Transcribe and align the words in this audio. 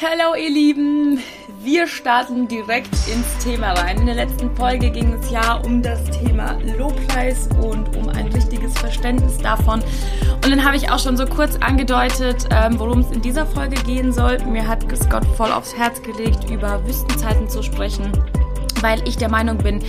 Hallo 0.00 0.36
ihr 0.36 0.48
Lieben, 0.48 1.18
wir 1.64 1.88
starten 1.88 2.46
direkt 2.46 2.94
ins 3.12 3.44
Thema 3.44 3.72
rein. 3.72 3.98
In 3.98 4.06
der 4.06 4.14
letzten 4.14 4.54
Folge 4.54 4.92
ging 4.92 5.12
es 5.14 5.28
ja 5.28 5.54
um 5.54 5.82
das 5.82 6.04
Thema 6.04 6.52
Lobpreis 6.78 7.48
und 7.60 7.96
um 7.96 8.08
ein 8.10 8.28
richtiges 8.28 8.78
Verständnis 8.78 9.38
davon. 9.38 9.82
Und 10.36 10.50
dann 10.50 10.64
habe 10.64 10.76
ich 10.76 10.88
auch 10.88 11.00
schon 11.00 11.16
so 11.16 11.26
kurz 11.26 11.56
angedeutet, 11.56 12.46
ähm, 12.52 12.78
worum 12.78 13.00
es 13.00 13.10
in 13.10 13.22
dieser 13.22 13.44
Folge 13.44 13.74
gehen 13.82 14.12
soll. 14.12 14.38
Mir 14.44 14.68
hat 14.68 14.84
es 14.92 15.08
Gott 15.08 15.26
voll 15.36 15.50
aufs 15.50 15.74
Herz 15.74 16.00
gelegt, 16.00 16.48
über 16.48 16.86
Wüstenzeiten 16.86 17.48
zu 17.48 17.64
sprechen, 17.64 18.12
weil 18.80 19.02
ich 19.08 19.16
der 19.16 19.28
Meinung 19.28 19.58
bin, 19.58 19.82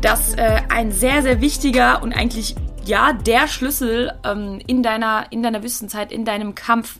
dass 0.00 0.34
äh, 0.34 0.62
ein 0.70 0.90
sehr, 0.90 1.22
sehr 1.22 1.40
wichtiger 1.40 2.02
und 2.02 2.12
eigentlich 2.12 2.56
ja 2.84 3.12
der 3.12 3.46
Schlüssel 3.46 4.12
ähm, 4.24 4.60
in 4.66 4.82
deiner 4.82 5.26
in 5.30 5.40
deiner 5.44 5.62
Wüstenzeit, 5.62 6.10
in 6.10 6.24
deinem 6.24 6.56
Kampf 6.56 6.98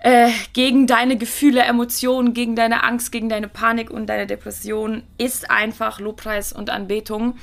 äh, 0.00 0.30
gegen 0.52 0.86
deine 0.86 1.16
Gefühle, 1.16 1.62
Emotionen, 1.62 2.34
gegen 2.34 2.54
deine 2.54 2.84
Angst, 2.84 3.10
gegen 3.10 3.28
deine 3.28 3.48
Panik 3.48 3.90
und 3.90 4.06
deine 4.06 4.26
Depression 4.26 5.02
ist 5.18 5.50
einfach 5.50 6.00
Lobpreis 6.00 6.52
und 6.52 6.70
Anbetung. 6.70 7.36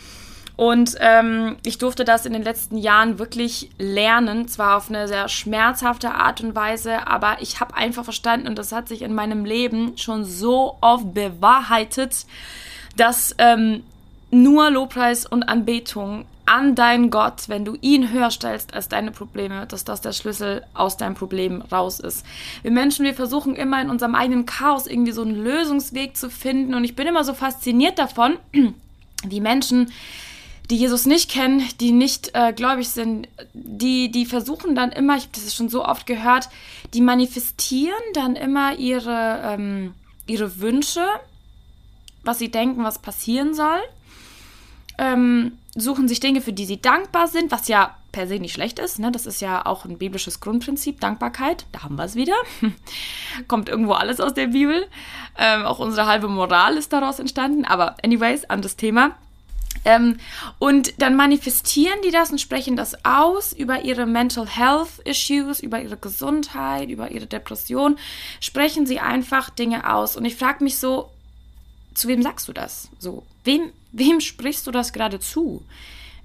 Und 0.58 0.96
ähm, 1.02 1.58
ich 1.66 1.80
durfte 1.80 2.06
das 2.06 2.26
in 2.26 2.32
den 2.32 2.44
letzten 2.44 2.78
Jahren 2.78 3.20
wirklich 3.20 3.72
lernen, 3.78 4.48
zwar 4.48 4.78
auf 4.78 4.90
eine 4.90 5.08
sehr 5.10 5.28
schmerzhafte 5.28 6.12
Art 6.12 6.40
und 6.42 6.56
Weise, 6.56 7.08
aber 7.08 7.38
ich 7.42 7.60
habe 7.60 7.76
einfach 7.76 8.06
verstanden 8.06 8.48
und 8.48 8.58
das 8.58 8.72
hat 8.72 8.88
sich 8.88 9.02
in 9.02 9.14
meinem 9.14 9.44
Leben 9.44 9.98
schon 9.98 10.24
so 10.24 10.78
oft 10.80 11.14
bewahrheitet, 11.14 12.26
dass 12.96 13.36
ähm, 13.38 13.84
nur 14.32 14.70
Lobpreis 14.70 15.26
und 15.26 15.44
Anbetung 15.44 16.26
an 16.46 16.76
deinen 16.76 17.10
Gott, 17.10 17.48
wenn 17.50 17.66
du 17.66 17.76
ihn 17.82 18.12
höher 18.12 18.30
stellst 18.30 18.74
als 18.74 18.88
deine 18.88 19.12
Probleme, 19.12 19.66
dass 19.66 19.84
das 19.84 20.02
der 20.02 20.14
Schlüssel 20.14 20.64
aus 20.74 20.98
deinem 20.98 21.16
Problem 21.16 21.62
raus 21.72 22.00
ist. 22.00 22.26
Wir 22.62 22.72
Menschen, 22.72 23.06
wir 23.06 23.16
versuchen 23.16 23.56
immer 23.56 23.82
in 23.82 23.90
unserem 23.90 24.16
eigenen 24.16 24.46
Chaos 24.46 24.86
irgendwie 24.86 25.12
so 25.12 25.24
einen 25.24 25.44
Lösungsweg 25.44 26.16
zu 26.16 26.30
finden 26.30 26.76
und 26.76 26.84
ich 26.84 26.96
bin 26.96 27.08
immer 27.08 27.24
so 27.24 27.34
fasziniert 27.34 27.98
davon, 27.98 28.38
wie 29.24 29.42
Menschen, 29.42 29.92
die 30.70 30.78
Jesus 30.78 31.06
nicht 31.06 31.30
kennen, 31.30 31.64
die 31.80 31.92
nicht 31.92 32.32
äh, 32.34 32.54
gläubig 32.54 32.90
sind, 32.90 33.28
die, 33.54 34.12
die 34.12 34.26
versuchen 34.26 34.76
dann 34.76 34.92
immer, 34.92 35.16
ich 35.18 35.24
habe 35.24 35.34
das 35.34 35.54
schon 35.54 35.70
so 35.70 35.86
oft 35.86 36.06
gehört, 36.06 36.50
die 36.94 37.02
manifestieren 37.02 37.94
dann 38.14 38.36
immer 38.36 38.78
ihre, 38.78 39.42
ähm, 39.44 39.94
ihre 40.28 40.60
Wünsche, 40.60 41.06
was 42.24 42.40
sie 42.40 42.50
denken, 42.50 42.84
was 42.84 43.00
passieren 43.00 43.54
soll 43.54 43.80
ähm, 44.98 45.58
suchen 45.76 46.08
sich 46.08 46.20
Dinge, 46.20 46.42
für 46.42 46.54
die 46.54 46.66
sie 46.66 46.82
dankbar 46.82 47.28
sind, 47.28 47.52
was 47.52 47.68
ja 47.68 47.96
per 48.12 48.28
se 48.28 48.40
nicht 48.40 48.54
schlecht 48.54 48.80
ist. 48.80 48.98
Ne? 48.98 49.12
Das 49.12 49.26
ist 49.26 49.42
ja 49.42 49.66
auch 49.66 49.84
ein 49.84 49.98
biblisches 49.98 50.40
Grundprinzip, 50.40 51.02
Dankbarkeit. 51.02 51.66
Da 51.74 51.84
haben 51.84 51.98
wir 51.98 52.06
es 52.06 52.16
wieder. 52.16 52.36
Kommt 53.48 53.68
irgendwo 53.68 53.92
alles 53.92 54.22
aus 54.22 54.34
der 54.34 54.48
Bibel. 54.48 54.88
Ähm, 55.38 55.66
auch 55.66 55.80
unsere 55.80 56.08
halbe 56.08 56.30
Moral 56.30 56.78
ist 56.78 56.94
daraus 56.94 57.20
entstanden. 57.20 57.66
Aber 57.66 57.98
anyways, 58.04 58.46
anderes 58.46 58.78
Thema. 58.78 59.18
Ähm, 59.84 60.18
und 60.60 61.02
dann 61.02 61.16
manifestieren 61.16 62.00
die 62.06 62.12
das 62.12 62.32
und 62.32 62.40
sprechen 62.40 62.78
das 62.78 63.04
aus 63.04 63.52
über 63.52 63.84
ihre 63.84 64.06
Mental 64.06 64.48
Health 64.48 65.00
Issues, 65.04 65.60
über 65.60 65.82
ihre 65.82 65.98
Gesundheit, 65.98 66.90
über 66.90 67.12
ihre 67.12 67.28
Depression. 67.28 67.98
Sprechen 68.40 68.86
sie 68.86 69.02
einfach 69.02 69.50
Dinge 69.50 69.94
aus. 69.94 70.16
Und 70.16 70.24
ich 70.24 70.38
frage 70.38 70.64
mich 70.64 70.78
so, 70.78 71.12
zu 71.94 72.08
wem 72.08 72.22
sagst 72.24 72.48
du 72.48 72.54
das? 72.54 72.90
So, 72.98 73.24
wem, 73.44 73.72
wem 73.98 74.20
sprichst 74.20 74.68
du 74.68 74.72
das 74.72 74.94
gerade 74.94 75.20
zu? 75.20 75.64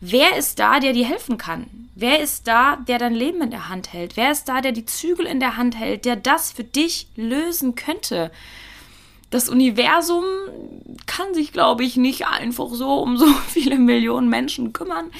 Wer 0.01 0.37
ist 0.37 0.59
da, 0.59 0.81
der 0.81 0.93
dir 0.93 1.07
helfen 1.07 1.37
kann? 1.37 1.89
Wer 1.95 2.21
ist 2.21 2.47
da, 2.47 2.77
der 2.77 2.99
dein 2.99 3.15
Leben 3.15 3.43
in 3.43 3.51
der 3.51 3.69
Hand 3.69 3.93
hält? 3.93 4.17
Wer 4.17 4.33
ist 4.33 4.49
da, 4.49 4.63
der 4.63 4.73
die 4.73 4.87
Zügel 4.87 5.27
in 5.27 5.41
der 5.41 5.59
Hand 5.59 5.79
hält, 5.79 6.07
der 6.07 6.17
das 6.17 6.53
für 6.53 6.65
dich 6.65 7.09
lösen 7.17 7.75
könnte? 7.75 8.31
Das 9.29 9.49
Universum 9.49 10.25
kann 11.07 11.35
sich, 11.35 11.53
glaube 11.53 11.85
ich, 11.85 11.97
nicht 11.97 12.27
einfach 12.27 12.71
so 12.73 12.95
um 12.95 13.19
so 13.19 13.27
viele 13.49 13.79
Millionen 13.79 14.29
Menschen 14.31 14.73
kümmern. 14.73 15.11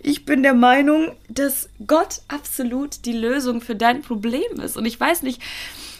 Ich 0.00 0.24
bin 0.26 0.42
der 0.42 0.54
Meinung, 0.54 1.12
dass 1.28 1.70
Gott 1.86 2.20
absolut 2.28 3.06
die 3.06 3.14
Lösung 3.14 3.62
für 3.62 3.74
dein 3.74 4.02
Problem 4.02 4.60
ist. 4.62 4.76
Und 4.76 4.84
ich 4.84 5.00
weiß 5.00 5.22
nicht, 5.22 5.40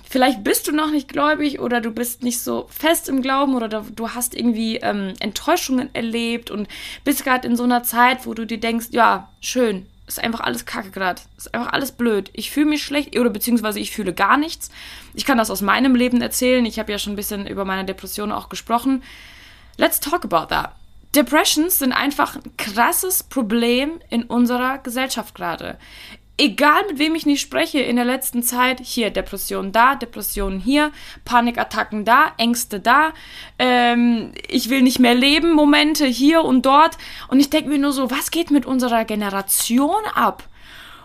vielleicht 0.09 0.45
bist 0.45 0.69
du 0.69 0.73
noch 0.73 0.91
nicht 0.91 1.09
gläubig 1.09 1.61
oder 1.61 1.81
du 1.81 1.91
bist 1.91 2.23
nicht 2.23 2.41
so 2.41 2.67
fest 2.71 3.09
im 3.09 3.23
Glauben 3.23 3.55
oder 3.55 3.69
du 3.69 4.11
hast 4.11 4.35
irgendwie 4.35 4.77
ähm, 4.77 5.15
Enttäuschungen 5.21 5.95
erlebt 5.95 6.51
und 6.51 6.69
bist 7.05 7.25
gerade 7.25 7.47
in 7.47 7.57
so 7.57 7.65
einer 7.65 7.83
Zeit, 7.83 8.27
wo 8.27 8.35
du 8.35 8.47
dir 8.47 8.59
denkst, 8.59 8.89
ja, 8.91 9.31
schön, 9.41 9.87
ist 10.07 10.23
einfach 10.23 10.41
alles 10.41 10.67
kacke 10.67 10.91
gerade, 10.91 11.21
ist 11.37 11.53
einfach 11.53 11.73
alles 11.73 11.93
blöd. 11.93 12.31
Ich 12.33 12.51
fühle 12.51 12.67
mich 12.67 12.83
schlecht 12.85 13.19
oder 13.19 13.31
beziehungsweise 13.31 13.81
ich 13.81 13.91
fühle 13.91 14.15
gar 14.15 14.37
nichts. 14.37 14.71
Ich 15.15 15.25
kann 15.25 15.39
das 15.39 15.51
aus 15.51 15.63
meinem 15.63 15.97
Leben 15.97 16.21
erzählen. 16.21 16.65
Ich 16.65 16.79
habe 16.79 16.93
ja 16.93 16.99
schon 16.99 17.15
ein 17.15 17.17
bisschen 17.17 17.47
über 17.47 17.65
meine 17.65 17.85
Depression 17.85 18.31
auch 18.31 18.49
gesprochen. 18.49 19.03
Let's 19.77 20.01
talk 20.01 20.25
about 20.25 20.55
that. 20.55 20.73
Depressions 21.15 21.79
sind 21.79 21.93
einfach 21.93 22.37
ein 22.37 22.57
krasses 22.57 23.23
Problem 23.25 24.01
in 24.11 24.25
unserer 24.25 24.79
Gesellschaft 24.79 25.35
gerade 25.35 25.79
egal 26.39 26.87
mit 26.89 26.99
wem 26.99 27.15
ich 27.15 27.27
nicht 27.27 27.41
spreche 27.41 27.81
in 27.81 27.97
der 27.97 28.05
letzten 28.05 28.43
Zeit, 28.43 28.81
hier 28.81 29.11
Depressionen 29.11 29.73
da, 29.73 29.95
Depressionen 29.95 30.61
hier, 30.61 30.93
Panikattacken 31.25 32.05
da, 32.05 32.33
Ängste 32.37 32.81
da, 32.81 33.13
ähm, 33.59 34.33
ich 34.49 34.69
will 34.69 34.83
nicht 34.83 34.99
mehr 34.99 35.15
leben, 35.15 35.53
Momente 35.53 36.07
hier 36.07 36.45
und 36.45 36.67
dort. 36.67 36.99
Und 37.29 37.41
ich 37.41 37.51
denke 37.51 37.71
mir 37.71 37.79
nur 37.79 37.93
so, 37.93 38.11
was 38.11 38.31
geht 38.31 38.51
mit 38.51 38.67
unserer 38.67 39.05
Generation 39.05 40.05
ab? 40.15 40.45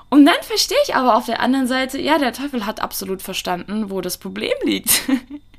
Und 0.10 0.26
dann 0.26 0.42
verstehe 0.42 0.78
ich 0.86 0.96
aber 0.96 1.16
auf 1.16 1.26
der 1.26 1.40
anderen 1.40 1.68
Seite, 1.68 2.00
ja, 2.00 2.18
der 2.18 2.34
Teufel 2.34 2.66
hat 2.66 2.82
absolut 2.82 3.22
verstanden, 3.22 3.90
wo 3.90 4.02
das 4.02 4.18
Problem 4.18 4.52
liegt. 4.64 5.04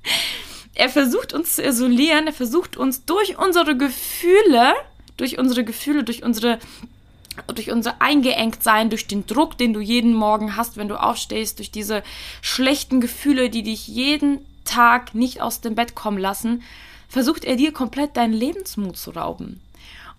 er 0.74 0.90
versucht 0.90 1.32
uns 1.32 1.56
zu 1.56 1.62
isolieren, 1.62 2.26
er 2.26 2.34
versucht 2.34 2.76
uns 2.76 3.06
durch 3.06 3.38
unsere 3.38 3.78
Gefühle, 3.78 4.74
durch 5.16 5.38
unsere 5.38 5.64
Gefühle, 5.64 6.04
durch 6.04 6.22
unsere 6.22 6.58
durch 7.54 7.70
unser 7.70 8.00
Eingeengtsein, 8.00 8.90
durch 8.90 9.06
den 9.06 9.26
Druck, 9.26 9.58
den 9.58 9.72
du 9.72 9.80
jeden 9.80 10.14
Morgen 10.14 10.56
hast, 10.56 10.76
wenn 10.76 10.88
du 10.88 11.00
aufstehst, 11.00 11.58
durch 11.58 11.70
diese 11.70 12.02
schlechten 12.40 13.00
Gefühle, 13.00 13.50
die 13.50 13.62
dich 13.62 13.88
jeden 13.88 14.38
Tag 14.64 15.14
nicht 15.14 15.40
aus 15.40 15.60
dem 15.60 15.74
Bett 15.74 15.94
kommen 15.94 16.18
lassen, 16.18 16.62
versucht 17.08 17.44
er 17.44 17.56
dir 17.56 17.72
komplett 17.72 18.16
deinen 18.16 18.32
Lebensmut 18.32 18.96
zu 18.96 19.10
rauben. 19.10 19.60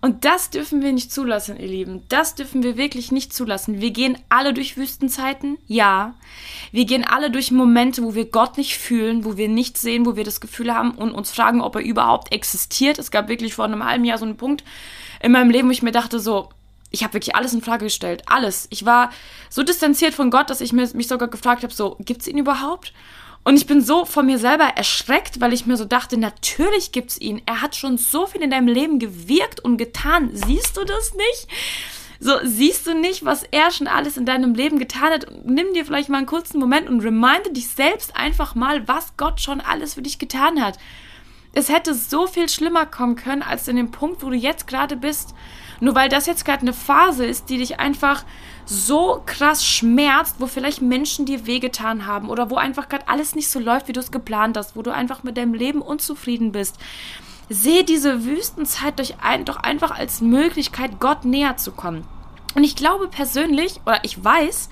Und 0.04 0.26
das 0.26 0.50
dürfen 0.50 0.82
wir 0.82 0.92
nicht 0.92 1.10
zulassen, 1.10 1.58
ihr 1.58 1.66
Lieben. 1.66 2.02
Das 2.10 2.34
dürfen 2.34 2.62
wir 2.62 2.76
wirklich 2.76 3.10
nicht 3.10 3.32
zulassen. 3.32 3.80
Wir 3.80 3.90
gehen 3.90 4.18
alle 4.28 4.52
durch 4.52 4.76
Wüstenzeiten, 4.76 5.56
ja. 5.66 6.12
Wir 6.72 6.84
gehen 6.84 7.04
alle 7.04 7.30
durch 7.30 7.50
Momente, 7.50 8.02
wo 8.02 8.14
wir 8.14 8.26
Gott 8.26 8.58
nicht 8.58 8.76
fühlen, 8.76 9.24
wo 9.24 9.38
wir 9.38 9.48
nichts 9.48 9.80
sehen, 9.80 10.04
wo 10.04 10.14
wir 10.14 10.24
das 10.24 10.42
Gefühl 10.42 10.74
haben 10.74 10.90
und 10.90 11.12
uns 11.12 11.30
fragen, 11.30 11.62
ob 11.62 11.76
er 11.76 11.80
überhaupt 11.80 12.34
existiert. 12.34 12.98
Es 12.98 13.10
gab 13.10 13.28
wirklich 13.28 13.54
vor 13.54 13.64
einem 13.64 13.82
halben 13.82 14.04
Jahr 14.04 14.18
so 14.18 14.26
einen 14.26 14.36
Punkt 14.36 14.62
in 15.22 15.32
meinem 15.32 15.48
Leben, 15.48 15.68
wo 15.68 15.72
ich 15.72 15.82
mir 15.82 15.90
dachte, 15.90 16.20
so, 16.20 16.50
ich 16.94 17.02
habe 17.02 17.14
wirklich 17.14 17.34
alles 17.34 17.52
in 17.52 17.60
Frage 17.60 17.86
gestellt. 17.86 18.22
Alles. 18.26 18.66
Ich 18.70 18.86
war 18.86 19.10
so 19.50 19.62
distanziert 19.62 20.14
von 20.14 20.30
Gott, 20.30 20.48
dass 20.48 20.60
ich 20.60 20.72
mir, 20.72 20.88
mich 20.94 21.08
sogar 21.08 21.28
gefragt 21.28 21.62
habe, 21.62 21.74
so, 21.74 21.98
es 22.08 22.28
ihn 22.28 22.38
überhaupt? 22.38 22.92
Und 23.42 23.56
ich 23.56 23.66
bin 23.66 23.82
so 23.82 24.06
von 24.06 24.24
mir 24.24 24.38
selber 24.38 24.64
erschreckt, 24.64 25.40
weil 25.40 25.52
ich 25.52 25.66
mir 25.66 25.76
so 25.76 25.84
dachte, 25.84 26.16
natürlich 26.16 26.92
gibt 26.92 27.10
es 27.10 27.20
ihn. 27.20 27.42
Er 27.44 27.60
hat 27.60 27.76
schon 27.76 27.98
so 27.98 28.26
viel 28.26 28.42
in 28.42 28.50
deinem 28.50 28.68
Leben 28.68 28.98
gewirkt 28.98 29.60
und 29.60 29.76
getan. 29.76 30.30
Siehst 30.32 30.76
du 30.76 30.84
das 30.84 31.12
nicht? 31.14 31.48
So, 32.20 32.38
siehst 32.42 32.86
du 32.86 32.94
nicht, 32.94 33.24
was 33.24 33.42
er 33.42 33.70
schon 33.70 33.86
alles 33.86 34.16
in 34.16 34.24
deinem 34.24 34.54
Leben 34.54 34.78
getan 34.78 35.10
hat? 35.10 35.26
Nimm 35.44 35.74
dir 35.74 35.84
vielleicht 35.84 36.08
mal 36.08 36.18
einen 36.18 36.26
kurzen 36.26 36.58
Moment 36.58 36.88
und 36.88 37.00
reminde 37.00 37.50
dich 37.50 37.68
selbst 37.68 38.16
einfach 38.16 38.54
mal, 38.54 38.88
was 38.88 39.16
Gott 39.18 39.40
schon 39.40 39.60
alles 39.60 39.94
für 39.94 40.02
dich 40.02 40.18
getan 40.18 40.62
hat. 40.62 40.78
Es 41.52 41.68
hätte 41.68 41.92
so 41.92 42.26
viel 42.26 42.48
schlimmer 42.48 42.86
kommen 42.86 43.16
können, 43.16 43.42
als 43.42 43.68
in 43.68 43.76
dem 43.76 43.90
Punkt, 43.90 44.22
wo 44.22 44.30
du 44.30 44.36
jetzt 44.36 44.66
gerade 44.66 44.96
bist. 44.96 45.34
Nur 45.84 45.94
weil 45.94 46.08
das 46.08 46.24
jetzt 46.24 46.46
gerade 46.46 46.62
eine 46.62 46.72
Phase 46.72 47.26
ist, 47.26 47.50
die 47.50 47.58
dich 47.58 47.78
einfach 47.78 48.24
so 48.64 49.22
krass 49.26 49.66
schmerzt, 49.66 50.36
wo 50.38 50.46
vielleicht 50.46 50.80
Menschen 50.80 51.26
dir 51.26 51.44
wehgetan 51.44 52.06
haben 52.06 52.30
oder 52.30 52.48
wo 52.48 52.56
einfach 52.56 52.88
gerade 52.88 53.06
alles 53.06 53.34
nicht 53.34 53.50
so 53.50 53.60
läuft, 53.60 53.86
wie 53.86 53.92
du 53.92 54.00
es 54.00 54.10
geplant 54.10 54.56
hast, 54.56 54.76
wo 54.76 54.80
du 54.80 54.94
einfach 54.94 55.24
mit 55.24 55.36
deinem 55.36 55.52
Leben 55.52 55.82
unzufrieden 55.82 56.52
bist. 56.52 56.78
Sehe 57.50 57.84
diese 57.84 58.24
Wüstenzeit 58.24 58.98
doch, 58.98 59.18
ein, 59.20 59.44
doch 59.44 59.58
einfach 59.58 59.90
als 59.90 60.22
Möglichkeit, 60.22 61.00
Gott 61.00 61.26
näher 61.26 61.58
zu 61.58 61.72
kommen. 61.72 62.08
Und 62.54 62.64
ich 62.64 62.76
glaube 62.76 63.08
persönlich, 63.08 63.82
oder 63.84 64.02
ich 64.04 64.24
weiß, 64.24 64.70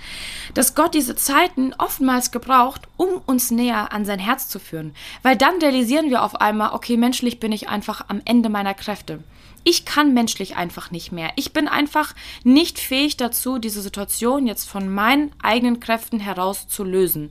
dass 0.54 0.74
Gott 0.74 0.94
diese 0.94 1.14
Zeiten 1.14 1.74
oftmals 1.76 2.30
gebraucht, 2.30 2.88
um 2.96 3.20
uns 3.26 3.50
näher 3.50 3.92
an 3.92 4.06
sein 4.06 4.18
Herz 4.18 4.48
zu 4.48 4.58
führen. 4.58 4.94
Weil 5.22 5.36
dann 5.36 5.58
realisieren 5.60 6.08
wir 6.08 6.22
auf 6.22 6.40
einmal, 6.40 6.72
okay, 6.72 6.96
menschlich 6.96 7.38
bin 7.38 7.52
ich 7.52 7.68
einfach 7.68 8.06
am 8.08 8.22
Ende 8.24 8.48
meiner 8.48 8.72
Kräfte 8.72 9.22
ich 9.64 9.84
kann 9.84 10.14
menschlich 10.14 10.56
einfach 10.56 10.90
nicht 10.90 11.12
mehr. 11.12 11.30
Ich 11.36 11.52
bin 11.52 11.68
einfach 11.68 12.14
nicht 12.44 12.78
fähig 12.78 13.16
dazu, 13.16 13.58
diese 13.58 13.82
Situation 13.82 14.46
jetzt 14.46 14.68
von 14.68 14.88
meinen 14.88 15.30
eigenen 15.42 15.80
Kräften 15.80 16.20
heraus 16.20 16.68
zu 16.68 16.84
lösen. 16.84 17.30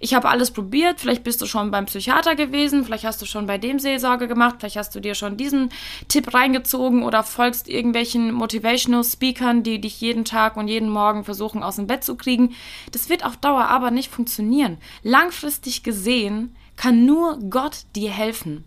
Ich 0.00 0.14
habe 0.14 0.28
alles 0.28 0.50
probiert, 0.50 1.00
vielleicht 1.00 1.24
bist 1.24 1.40
du 1.40 1.46
schon 1.46 1.70
beim 1.70 1.86
Psychiater 1.86 2.36
gewesen, 2.36 2.84
vielleicht 2.84 3.04
hast 3.04 3.22
du 3.22 3.26
schon 3.26 3.46
bei 3.46 3.58
dem 3.58 3.78
Seelsorge 3.78 4.28
gemacht, 4.28 4.56
vielleicht 4.58 4.76
hast 4.76 4.94
du 4.94 5.00
dir 5.00 5.14
schon 5.14 5.36
diesen 5.36 5.70
Tipp 6.08 6.32
reingezogen 6.34 7.02
oder 7.02 7.22
folgst 7.22 7.68
irgendwelchen 7.68 8.32
Motivational 8.32 9.04
Speakern, 9.04 9.62
die 9.62 9.80
dich 9.80 10.00
jeden 10.00 10.24
Tag 10.24 10.56
und 10.56 10.68
jeden 10.68 10.88
Morgen 10.88 11.24
versuchen 11.24 11.62
aus 11.62 11.76
dem 11.76 11.86
Bett 11.86 12.04
zu 12.04 12.16
kriegen. 12.16 12.54
Das 12.92 13.08
wird 13.08 13.24
auf 13.24 13.36
Dauer 13.36 13.64
aber 13.64 13.90
nicht 13.90 14.10
funktionieren. 14.10 14.78
Langfristig 15.02 15.82
gesehen 15.82 16.54
kann 16.76 17.06
nur 17.06 17.38
Gott 17.50 17.84
dir 17.94 18.10
helfen. 18.10 18.64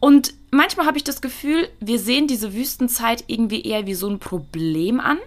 Und 0.00 0.32
manchmal 0.50 0.86
habe 0.86 0.96
ich 0.96 1.04
das 1.04 1.20
Gefühl, 1.20 1.68
wir 1.78 1.98
sehen 1.98 2.26
diese 2.26 2.54
Wüstenzeit 2.54 3.24
irgendwie 3.26 3.62
eher 3.62 3.86
wie 3.86 3.94
so 3.94 4.08
ein 4.08 4.18
Problem 4.18 4.98
an. 4.98 5.18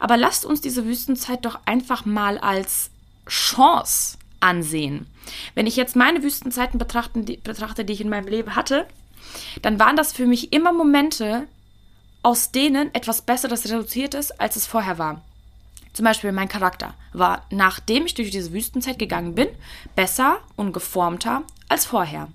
Aber 0.00 0.16
lasst 0.16 0.46
uns 0.46 0.62
diese 0.62 0.86
Wüstenzeit 0.86 1.44
doch 1.44 1.60
einfach 1.66 2.06
mal 2.06 2.38
als 2.38 2.90
Chance 3.28 4.18
ansehen. 4.40 5.06
Wenn 5.54 5.66
ich 5.66 5.76
jetzt 5.76 5.96
meine 5.96 6.22
Wüstenzeiten 6.22 6.78
betrachte, 6.78 7.22
die, 7.22 7.36
betrachte, 7.36 7.84
die 7.84 7.92
ich 7.92 8.00
in 8.00 8.08
meinem 8.08 8.28
Leben 8.28 8.56
hatte, 8.56 8.86
dann 9.62 9.78
waren 9.78 9.96
das 9.96 10.12
für 10.12 10.26
mich 10.26 10.52
immer 10.52 10.72
Momente, 10.72 11.46
aus 12.22 12.50
denen 12.50 12.94
etwas 12.94 13.22
Besseres 13.22 13.64
reduziert 13.66 14.14
ist, 14.14 14.40
als 14.40 14.56
es 14.56 14.66
vorher 14.66 14.98
war. 14.98 15.22
Zum 15.92 16.04
Beispiel 16.04 16.32
mein 16.32 16.48
Charakter 16.48 16.94
war, 17.12 17.46
nachdem 17.50 18.06
ich 18.06 18.14
durch 18.14 18.30
diese 18.30 18.52
Wüstenzeit 18.52 18.98
gegangen 18.98 19.34
bin, 19.34 19.48
besser 19.94 20.38
und 20.56 20.72
geformter 20.72 21.42
als 21.68 21.86
vorher. 21.86 22.28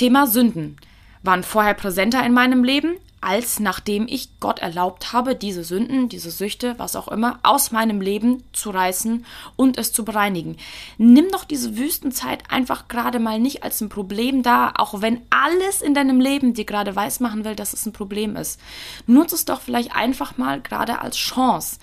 Thema 0.00 0.26
Sünden 0.26 0.76
waren 1.22 1.42
vorher 1.42 1.74
präsenter 1.74 2.24
in 2.24 2.32
meinem 2.32 2.64
Leben, 2.64 2.96
als 3.20 3.60
nachdem 3.60 4.06
ich 4.08 4.40
Gott 4.40 4.60
erlaubt 4.60 5.12
habe, 5.12 5.36
diese 5.36 5.62
Sünden, 5.62 6.08
diese 6.08 6.30
Süchte, 6.30 6.74
was 6.78 6.96
auch 6.96 7.06
immer, 7.08 7.38
aus 7.42 7.70
meinem 7.70 8.00
Leben 8.00 8.42
zu 8.54 8.70
reißen 8.70 9.26
und 9.56 9.76
es 9.76 9.92
zu 9.92 10.06
bereinigen. 10.06 10.56
Nimm 10.96 11.28
doch 11.30 11.44
diese 11.44 11.76
Wüstenzeit 11.76 12.44
einfach 12.50 12.88
gerade 12.88 13.18
mal 13.18 13.38
nicht 13.38 13.62
als 13.62 13.82
ein 13.82 13.90
Problem 13.90 14.42
da, 14.42 14.72
auch 14.74 15.02
wenn 15.02 15.20
alles 15.28 15.82
in 15.82 15.92
deinem 15.92 16.18
Leben 16.18 16.54
dir 16.54 16.64
gerade 16.64 16.96
weismachen 16.96 17.44
will, 17.44 17.54
dass 17.54 17.74
es 17.74 17.84
ein 17.84 17.92
Problem 17.92 18.36
ist. 18.36 18.58
Nutze 19.06 19.34
es 19.34 19.44
doch 19.44 19.60
vielleicht 19.60 19.94
einfach 19.94 20.38
mal 20.38 20.62
gerade 20.62 21.02
als 21.02 21.18
Chance. 21.18 21.76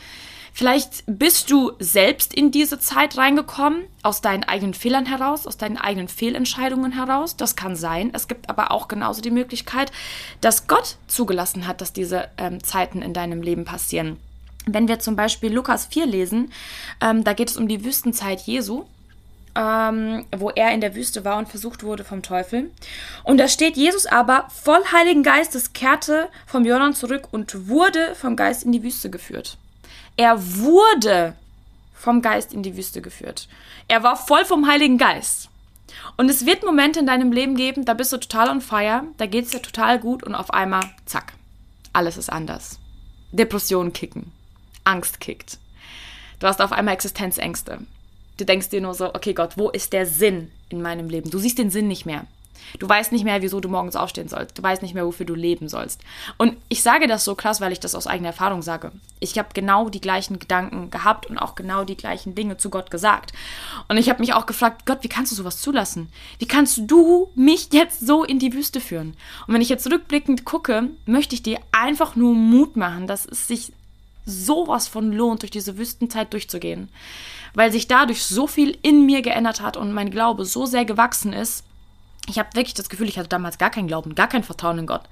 Vielleicht 0.58 1.04
bist 1.06 1.52
du 1.52 1.74
selbst 1.78 2.34
in 2.34 2.50
diese 2.50 2.80
Zeit 2.80 3.16
reingekommen, 3.16 3.84
aus 4.02 4.22
deinen 4.22 4.44
eigenen 4.44 4.74
Fehlern 4.74 5.06
heraus, 5.06 5.46
aus 5.46 5.58
deinen 5.58 5.78
eigenen 5.78 6.08
Fehlentscheidungen 6.08 6.94
heraus. 6.94 7.38
Das 7.38 7.56
kann 7.56 7.76
sein. 7.76 8.10
Es 8.12 8.28
gibt 8.28 8.50
aber 8.50 8.72
auch 8.72 8.88
genauso 8.88 9.22
die 9.22 9.30
Möglichkeit, 9.30 9.92
dass 10.42 10.66
Gott 10.66 10.98
zugelassen 11.06 11.68
hat, 11.68 11.80
dass 11.80 11.94
diese 11.94 12.30
ähm, 12.40 12.64
Zeiten 12.64 13.04
in 13.04 13.14
deinem 13.14 13.44
Leben 13.44 13.66
passieren. 13.66 14.18
Wenn 14.66 14.88
wir 14.88 14.98
zum 14.98 15.16
Beispiel 15.16 15.54
Lukas 15.54 15.86
4 15.86 16.08
lesen, 16.08 16.52
ähm, 17.02 17.24
da 17.24 17.34
geht 17.34 17.52
es 17.52 17.58
um 17.58 17.68
die 17.68 17.86
Wüstenzeit 17.86 18.42
Jesu. 18.42 18.86
Ähm, 19.54 20.26
wo 20.36 20.50
er 20.50 20.72
in 20.72 20.82
der 20.82 20.96
Wüste 20.96 21.24
war 21.24 21.38
und 21.38 21.50
versucht 21.50 21.84
wurde 21.84 22.04
vom 22.04 22.24
Teufel. 22.24 22.72
Und 23.24 23.38
da 23.38 23.48
steht, 23.48 23.78
Jesus 23.78 24.08
aber 24.08 24.48
voll 24.50 24.82
Heiligen 24.92 25.22
Geistes 25.22 25.74
kehrte 25.74 26.30
vom 26.48 26.66
Jordan 26.66 26.96
zurück 26.96 27.28
und 27.30 27.68
wurde 27.68 28.16
vom 28.16 28.36
Geist 28.36 28.64
in 28.64 28.72
die 28.72 28.82
Wüste 28.82 29.12
geführt. 29.12 29.60
Er 30.18 30.58
wurde 30.58 31.36
vom 31.94 32.22
Geist 32.22 32.54
in 32.54 32.64
die 32.64 32.76
Wüste 32.76 33.02
geführt. 33.02 33.48
Er 33.88 34.04
war 34.04 34.16
voll 34.16 34.46
vom 34.46 34.68
Heiligen 34.68 34.98
Geist. 34.98 35.50
Und 36.18 36.30
es 36.30 36.46
wird 36.46 36.66
Momente 36.66 37.00
in 37.00 37.06
deinem 37.06 37.32
Leben 37.32 37.56
geben, 37.56 37.86
da 37.86 37.94
bist 37.94 38.12
du 38.12 38.18
total 38.18 38.50
on 38.50 38.62
fire, 38.62 39.04
da 39.18 39.26
geht 39.26 39.46
es 39.46 39.52
dir 39.52 39.62
total 39.62 40.00
gut 40.00 40.24
und 40.24 40.36
auf 40.36 40.52
einmal, 40.52 40.84
zack, 41.06 41.34
alles 41.94 42.18
ist 42.18 42.32
anders. 42.32 42.80
Depressionen 43.32 43.94
kicken, 43.94 44.32
Angst 44.84 45.20
kickt. 45.20 45.60
Du 46.40 46.48
hast 46.48 46.62
auf 46.62 46.72
einmal 46.72 46.94
Existenzängste. 46.94 47.80
Du 48.38 48.46
denkst 48.46 48.70
dir 48.70 48.82
nur 48.82 48.94
so, 48.94 49.14
okay 49.14 49.34
Gott, 49.34 49.58
wo 49.58 49.70
ist 49.70 49.94
der 49.94 50.06
Sinn 50.06 50.52
in 50.70 50.82
meinem 50.82 51.10
Leben? 51.10 51.32
Du 51.32 51.40
siehst 51.40 51.58
den 51.58 51.72
Sinn 51.72 51.88
nicht 51.88 52.06
mehr. 52.06 52.26
Du 52.80 52.88
weißt 52.88 53.12
nicht 53.12 53.24
mehr, 53.24 53.42
wieso 53.42 53.60
du 53.60 53.70
morgens 53.70 53.96
aufstehen 53.96 54.28
sollst. 54.28 54.58
Du 54.58 54.64
weißt 54.64 54.82
nicht 54.82 54.94
mehr, 54.94 55.06
wofür 55.06 55.26
du 55.26 55.36
leben 55.36 55.70
sollst. 55.70 56.02
Und 56.38 56.58
ich 56.70 56.84
sage 56.84 57.08
das 57.08 57.24
so 57.24 57.36
krass, 57.36 57.62
weil 57.62 57.72
ich 57.72 57.80
das 57.80 57.96
aus 57.96 58.08
eigener 58.08 58.30
Erfahrung 58.30 58.62
sage. 58.62 58.92
Ich 59.20 59.38
habe 59.38 59.50
genau 59.54 59.90
die 59.90 60.02
gleichen 60.02 60.40
Gedanken 60.40 60.90
gehabt 60.92 61.26
und 61.28 61.38
auch 61.38 61.56
genau 61.56 61.84
die 61.84 61.98
gleichen 61.98 62.36
Dinge 62.36 62.58
zu 62.58 62.70
Gott 62.70 62.92
gesagt. 62.92 63.34
Und 63.88 63.98
ich 63.98 64.10
habe 64.10 64.20
mich 64.20 64.34
auch 64.34 64.46
gefragt, 64.46 64.86
Gott, 64.86 65.00
wie 65.02 65.10
kannst 65.10 65.32
du 65.32 65.36
sowas 65.36 65.62
zulassen? 65.62 66.10
Wie 66.40 66.48
kannst 66.48 66.80
du 66.86 67.32
mich 67.36 67.70
jetzt 67.74 68.06
so 68.06 68.24
in 68.24 68.40
die 68.40 68.54
Wüste 68.54 68.80
führen? 68.80 69.16
Und 69.48 69.54
wenn 69.54 69.62
ich 69.62 69.70
jetzt 69.70 69.90
rückblickend 69.92 70.46
gucke, 70.46 70.90
möchte 71.06 71.36
ich 71.36 71.44
dir 71.44 71.60
einfach 71.72 72.16
nur 72.16 72.34
Mut 72.34 72.76
machen, 72.76 73.08
dass 73.08 73.26
es 73.26 73.48
sich 73.48 73.72
sowas 74.28 74.88
von 74.88 75.12
lohnt, 75.12 75.42
durch 75.42 75.52
diese 75.52 75.78
Wüstenzeit 75.78 76.34
durchzugehen. 76.34 76.90
Weil 77.54 77.72
sich 77.72 77.88
dadurch 77.88 78.24
so 78.24 78.46
viel 78.46 78.78
in 78.82 79.06
mir 79.06 79.22
geändert 79.22 79.62
hat 79.62 79.78
und 79.78 79.94
mein 79.94 80.12
Glaube 80.12 80.46
so 80.46 80.66
sehr 80.66 80.86
gewachsen 80.86 81.34
ist, 81.34 81.64
ich 82.28 82.38
habe 82.38 82.50
wirklich 82.54 82.74
das 82.74 82.90
Gefühl, 82.90 83.08
ich 83.08 83.18
hatte 83.18 83.30
damals 83.30 83.58
gar 83.58 83.70
keinen 83.70 83.88
Glauben, 83.88 84.14
gar 84.14 84.28
kein 84.28 84.44
Vertrauen 84.44 84.80
in 84.80 84.88
Gott. 84.88 85.04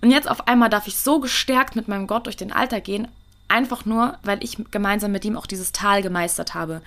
Und 0.00 0.10
jetzt 0.10 0.28
auf 0.28 0.48
einmal 0.48 0.68
darf 0.68 0.86
ich 0.86 0.96
so 0.96 1.20
gestärkt 1.20 1.76
mit 1.76 1.88
meinem 1.88 2.06
Gott 2.06 2.26
durch 2.26 2.36
den 2.36 2.52
Alltag 2.52 2.84
gehen, 2.84 3.08
einfach 3.46 3.84
nur, 3.84 4.18
weil 4.22 4.42
ich 4.44 4.58
gemeinsam 4.70 5.12
mit 5.12 5.24
ihm 5.24 5.36
auch 5.36 5.46
dieses 5.46 5.72
Tal 5.72 6.02
gemeistert 6.02 6.54
habe. 6.54 6.82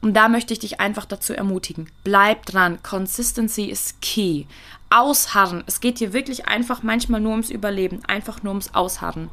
Und 0.00 0.14
da 0.14 0.28
möchte 0.28 0.52
ich 0.52 0.60
dich 0.60 0.80
einfach 0.80 1.04
dazu 1.04 1.34
ermutigen. 1.34 1.90
Bleib 2.04 2.46
dran. 2.46 2.82
Consistency 2.82 3.64
ist 3.64 4.00
key. 4.00 4.44
Ausharren. 4.88 5.64
Es 5.66 5.80
geht 5.80 5.98
hier 5.98 6.12
wirklich 6.12 6.46
einfach 6.46 6.82
manchmal 6.82 7.20
nur 7.20 7.32
ums 7.32 7.50
Überleben, 7.50 8.04
einfach 8.06 8.42
nur 8.42 8.52
ums 8.52 8.74
Ausharren. 8.74 9.28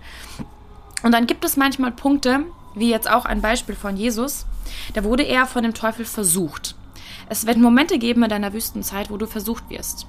Und 1.03 1.11
dann 1.11 1.27
gibt 1.27 1.45
es 1.45 1.57
manchmal 1.57 1.91
Punkte, 1.91 2.45
wie 2.75 2.89
jetzt 2.89 3.09
auch 3.09 3.25
ein 3.25 3.41
Beispiel 3.41 3.75
von 3.75 3.95
Jesus, 3.95 4.45
da 4.93 5.03
wurde 5.03 5.23
er 5.23 5.45
von 5.45 5.63
dem 5.63 5.73
Teufel 5.73 6.05
versucht. 6.05 6.75
Es 7.29 7.45
wird 7.45 7.57
Momente 7.57 7.99
geben 7.99 8.23
in 8.23 8.29
deiner 8.29 8.53
Wüstenzeit, 8.53 9.09
wo 9.09 9.17
du 9.17 9.27
versucht 9.27 9.69
wirst. 9.69 10.07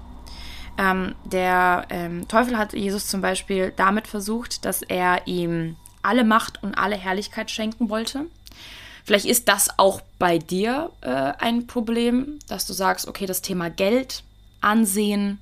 Ähm, 0.76 1.14
der 1.24 1.86
ähm, 1.90 2.26
Teufel 2.28 2.58
hat 2.58 2.72
Jesus 2.72 3.06
zum 3.06 3.20
Beispiel 3.20 3.72
damit 3.76 4.08
versucht, 4.08 4.64
dass 4.64 4.82
er 4.82 5.26
ihm 5.26 5.76
alle 6.02 6.24
Macht 6.24 6.62
und 6.62 6.74
alle 6.74 6.96
Herrlichkeit 6.96 7.50
schenken 7.50 7.88
wollte. 7.88 8.26
Vielleicht 9.04 9.26
ist 9.26 9.48
das 9.48 9.78
auch 9.78 10.00
bei 10.18 10.38
dir 10.38 10.90
äh, 11.02 11.08
ein 11.08 11.66
Problem, 11.66 12.38
dass 12.48 12.66
du 12.66 12.72
sagst, 12.72 13.06
okay, 13.06 13.26
das 13.26 13.42
Thema 13.42 13.70
Geld, 13.70 14.24
Ansehen, 14.60 15.38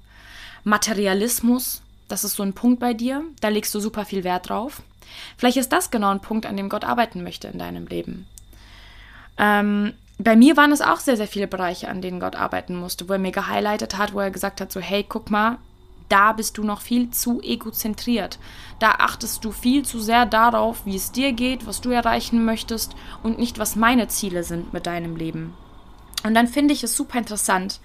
Materialismus, 0.65 1.83
das 2.09 2.25
ist 2.25 2.37
so 2.37 2.43
ein 2.43 2.55
Punkt 2.55 2.81
bei 2.81 2.93
dir, 2.93 3.25
da 3.41 3.49
legst 3.49 3.75
du 3.75 3.81
super 3.81 4.05
viel 4.05 4.25
Wert 4.25 4.49
drauf. 4.49 4.83
Vielleicht 5.37 5.57
ist 5.57 5.73
das 5.73 5.91
genau 5.91 6.11
ein 6.11 6.21
Punkt, 6.21 6.47
an 6.47 6.57
dem 6.57 6.69
Gott 6.69 6.85
arbeiten 6.85 7.23
möchte 7.23 7.49
in 7.49 7.59
deinem 7.59 7.87
Leben. 7.87 8.27
Ähm, 9.39 9.95
bei 10.25 10.37
mir 10.37 10.57
waren 10.57 10.73
es 10.73 10.81
auch 10.81 11.01
sehr, 11.01 11.17
sehr 11.17 11.27
viele 11.27 11.47
Bereiche, 11.47 11.89
an 11.89 12.03
denen 12.03 12.21
Gott 12.21 12.37
arbeiten 12.37 12.77
musste, 12.77 13.09
wo 13.09 13.15
er 13.15 13.19
mir 13.19 13.33
gehighlightet 13.33 13.97
hat, 13.97 14.13
wo 14.15 14.21
er 14.21 14.31
gesagt 14.31 14.61
hat, 14.61 14.71
so 14.71 14.81
hey, 14.81 15.05
guck 15.09 15.31
mal, 15.31 15.59
da 16.09 16.33
bist 16.33 16.59
du 16.59 16.65
noch 16.65 16.83
viel 16.83 17.11
zu 17.11 17.41
egozentriert. 17.41 18.39
Da 18.79 18.97
achtest 18.99 19.45
du 19.45 19.51
viel 19.51 19.85
zu 19.85 20.01
sehr 20.01 20.27
darauf, 20.27 20.85
wie 20.85 20.97
es 20.97 21.13
dir 21.13 21.33
geht, 21.33 21.67
was 21.67 21.81
du 21.81 21.91
erreichen 21.91 22.45
möchtest 22.45 22.95
und 23.23 23.39
nicht, 23.39 23.59
was 23.59 23.77
meine 23.77 24.09
Ziele 24.09 24.45
sind 24.45 24.75
mit 24.75 24.87
deinem 24.87 25.17
Leben. 25.17 25.55
Und 26.23 26.35
dann 26.35 26.49
finde 26.49 26.75
ich 26.75 26.85
es 26.85 26.95
super 26.95 27.19
interessant, 27.19 27.81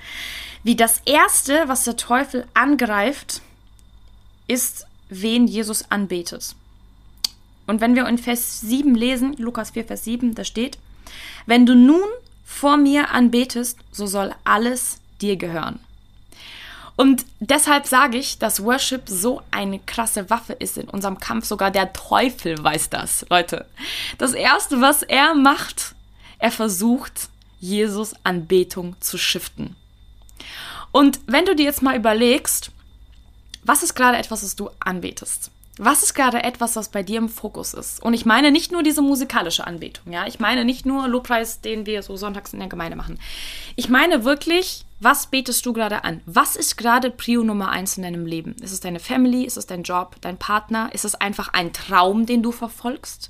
wie 0.64 0.76
das 0.76 1.02
Erste, 1.06 1.64
was 1.68 1.86
der 1.86 1.96
Teufel 1.96 2.46
angreift, 2.54 3.42
ist, 4.48 4.86
wen 5.10 5.48
Jesus 5.48 5.90
anbetet. 5.90 6.56
Und 7.66 7.82
wenn 7.82 7.96
wir 7.96 8.08
in 8.08 8.18
Vers 8.18 8.62
7 8.62 8.94
lesen, 8.96 9.36
Lukas 9.38 9.72
4, 9.72 9.86
Vers 9.86 10.04
7, 10.04 10.36
da 10.36 10.44
steht, 10.44 10.78
wenn 11.46 11.66
du 11.66 11.76
nun 11.76 12.04
vor 12.48 12.78
mir 12.78 13.12
anbetest, 13.12 13.78
so 13.92 14.08
soll 14.08 14.34
alles 14.46 15.00
dir 15.22 15.36
gehören. 15.36 15.80
Und 16.96 17.26
deshalb 17.40 17.86
sage 17.86 18.18
ich, 18.18 18.40
dass 18.40 18.64
Worship 18.64 19.04
so 19.06 19.44
eine 19.52 19.78
krasse 19.80 20.32
Waffe 20.32 20.54
ist 20.54 20.78
in 20.78 20.90
unserem 20.90 21.20
Kampf. 21.20 21.46
Sogar 21.46 21.70
der 21.70 21.94
Teufel 21.94 22.62
weiß 22.64 22.90
das, 22.90 23.26
Leute. 23.30 23.68
Das 24.18 24.34
Erste, 24.34 24.82
was 24.82 25.04
er 25.04 25.36
macht, 25.36 25.94
er 26.40 26.52
versucht, 26.52 27.30
Jesus 27.60 28.16
Anbetung 28.24 28.96
zu 29.02 29.20
shiften. 29.20 29.76
Und 30.92 31.20
wenn 31.28 31.46
du 31.46 31.56
dir 31.56 31.66
jetzt 31.66 31.84
mal 31.84 31.98
überlegst, 31.98 32.72
was 33.62 33.84
ist 33.84 33.94
gerade 33.94 34.18
etwas, 34.18 34.42
was 34.42 34.56
du 34.56 34.70
anbetest? 34.80 35.52
Was 35.80 36.02
ist 36.02 36.16
gerade 36.16 36.44
etwas, 36.44 36.76
was 36.76 36.90
bei 36.90 37.04
dir 37.04 37.20
im 37.20 37.30
Fokus 37.30 37.74
ist? 37.76 38.02
Und 38.02 38.16
ich 38.16 38.26
meine 38.26 38.52
nicht 38.52 38.72
nur 38.72 38.82
diese 38.82 39.04
musikalische 39.04 39.68
Anbetung, 39.68 40.12
ja. 40.12 40.26
Ich 40.26 40.40
meine 40.40 40.66
nicht 40.66 40.86
nur 40.86 41.08
Lobpreis, 41.08 41.62
den 41.62 41.86
wir 41.86 42.02
so 42.02 42.18
sonntags 42.18 42.54
in 42.54 42.60
der 42.60 42.68
Gemeinde 42.68 42.98
machen. 42.98 43.20
Ich 43.76 43.88
meine 43.88 44.24
wirklich, 44.24 44.86
was 45.00 45.28
betest 45.28 45.66
du 45.66 45.74
gerade 45.74 46.04
an? 46.04 46.22
Was 46.26 46.56
ist 46.56 46.78
gerade 46.78 47.12
Prio 47.12 47.44
Nummer 47.44 47.70
eins 47.70 47.96
in 47.96 48.04
deinem 48.04 48.26
Leben? 48.26 48.56
Ist 48.62 48.72
es 48.72 48.80
deine 48.80 49.00
Family? 49.00 49.44
Ist 49.44 49.58
es 49.58 49.68
dein 49.68 49.84
Job? 49.84 50.16
Dein 50.22 50.38
Partner? 50.38 50.90
Ist 50.94 51.06
es 51.06 51.14
einfach 51.14 51.50
ein 51.54 51.74
Traum, 51.74 52.26
den 52.26 52.42
du 52.42 52.52
verfolgst? 52.52 53.30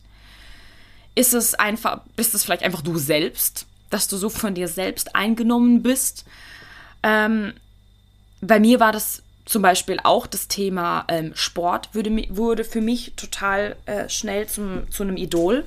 Ist 1.16 1.34
es 1.34 1.54
einfach, 1.54 2.01
bist 2.16 2.34
es 2.34 2.46
vielleicht 2.46 2.63
einfach 2.63 2.82
du 2.82 2.98
selbst? 2.98 3.66
Dass 3.89 4.08
du 4.08 4.16
so 4.16 4.30
von 4.30 4.54
dir 4.54 4.70
selbst 4.70 5.16
eingenommen 5.16 5.84
bist? 5.84 6.24
Ähm, 7.04 7.54
bei 8.39 8.60
mir 8.60 8.80
war 8.80 8.94
das 8.94 9.24
zum 9.48 9.62
Beispiel 9.62 9.98
auch 10.04 10.27
das 10.27 10.50
Thema 10.50 11.06
ähm, 11.08 11.32
Sport 11.34 11.89
würde, 11.94 12.12
wurde 12.30 12.66
für 12.66 12.82
mich 12.82 13.13
total 13.16 13.77
äh, 13.86 14.10
schnell 14.10 14.48
zum, 14.48 14.92
zu 14.92 15.04
einem 15.04 15.16
Idol. 15.16 15.66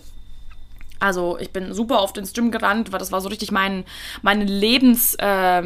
Also 0.98 1.38
ich 1.38 1.50
bin 1.50 1.72
super 1.72 2.02
oft 2.02 2.18
ins 2.18 2.34
Gym 2.34 2.50
gerannt, 2.50 2.92
weil 2.92 2.98
das 2.98 3.10
war 3.10 3.22
so 3.22 3.30
richtig 3.30 3.50
mein, 3.50 3.84
mein, 4.20 4.46
Lebens, 4.46 5.14
äh, 5.18 5.62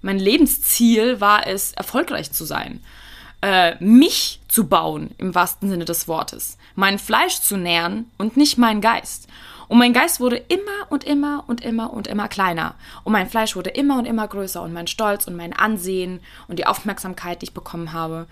mein 0.00 0.18
Lebensziel 0.18 1.20
war 1.20 1.46
es, 1.46 1.72
erfolgreich 1.72 2.32
zu 2.32 2.46
sein. 2.46 2.82
Äh, 3.42 3.82
mich 3.82 4.40
zu 4.48 4.66
bauen, 4.66 5.14
im 5.16 5.34
wahrsten 5.34 5.70
Sinne 5.70 5.86
des 5.86 6.06
Wortes. 6.06 6.58
Mein 6.74 6.98
Fleisch 6.98 7.40
zu 7.40 7.56
nähren 7.56 8.10
und 8.18 8.36
nicht 8.36 8.58
meinen 8.58 8.82
Geist. 8.82 9.28
Und 9.66 9.78
mein 9.78 9.94
Geist 9.94 10.20
wurde 10.20 10.36
immer 10.36 10.90
und 10.90 11.04
immer 11.04 11.44
und 11.46 11.62
immer 11.62 11.92
und 11.92 12.06
immer 12.06 12.28
kleiner. 12.28 12.74
Und 13.02 13.12
mein 13.12 13.30
Fleisch 13.30 13.56
wurde 13.56 13.70
immer 13.70 13.98
und 13.98 14.04
immer 14.04 14.28
größer 14.28 14.60
und 14.60 14.74
mein 14.74 14.88
Stolz 14.88 15.26
und 15.26 15.36
mein 15.36 15.54
Ansehen 15.54 16.20
und 16.48 16.58
die 16.58 16.66
Aufmerksamkeit, 16.66 17.40
die 17.40 17.46
ich 17.46 17.54
bekommen 17.54 17.94
habe. 17.94 18.26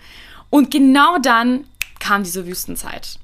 Und 0.51 0.69
genau 0.69 1.17
dann 1.17 1.65
kam 1.99 2.23
diese 2.23 2.45
Wüstenzeit. 2.45 3.17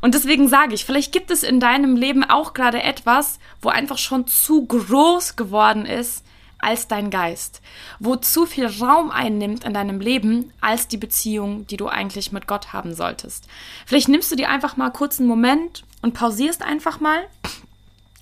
Und 0.00 0.14
deswegen 0.14 0.48
sage 0.48 0.74
ich, 0.74 0.84
vielleicht 0.84 1.12
gibt 1.12 1.32
es 1.32 1.42
in 1.42 1.58
deinem 1.58 1.96
Leben 1.96 2.22
auch 2.22 2.54
gerade 2.54 2.82
etwas, 2.82 3.40
wo 3.60 3.68
einfach 3.68 3.98
schon 3.98 4.28
zu 4.28 4.64
groß 4.66 5.34
geworden 5.34 5.86
ist 5.86 6.24
als 6.62 6.88
dein 6.88 7.10
Geist, 7.10 7.60
wo 7.98 8.16
zu 8.16 8.46
viel 8.46 8.66
Raum 8.66 9.10
einnimmt 9.10 9.64
in 9.64 9.74
deinem 9.74 10.00
Leben 10.00 10.52
als 10.60 10.88
die 10.88 10.96
Beziehung, 10.96 11.66
die 11.66 11.76
du 11.76 11.88
eigentlich 11.88 12.32
mit 12.32 12.46
Gott 12.46 12.72
haben 12.72 12.94
solltest. 12.94 13.46
Vielleicht 13.84 14.08
nimmst 14.08 14.30
du 14.30 14.36
dir 14.36 14.48
einfach 14.48 14.76
mal 14.76 14.90
kurz 14.90 15.18
einen 15.18 15.28
Moment 15.28 15.84
und 16.00 16.14
pausierst 16.14 16.62
einfach 16.62 17.00
mal, 17.00 17.26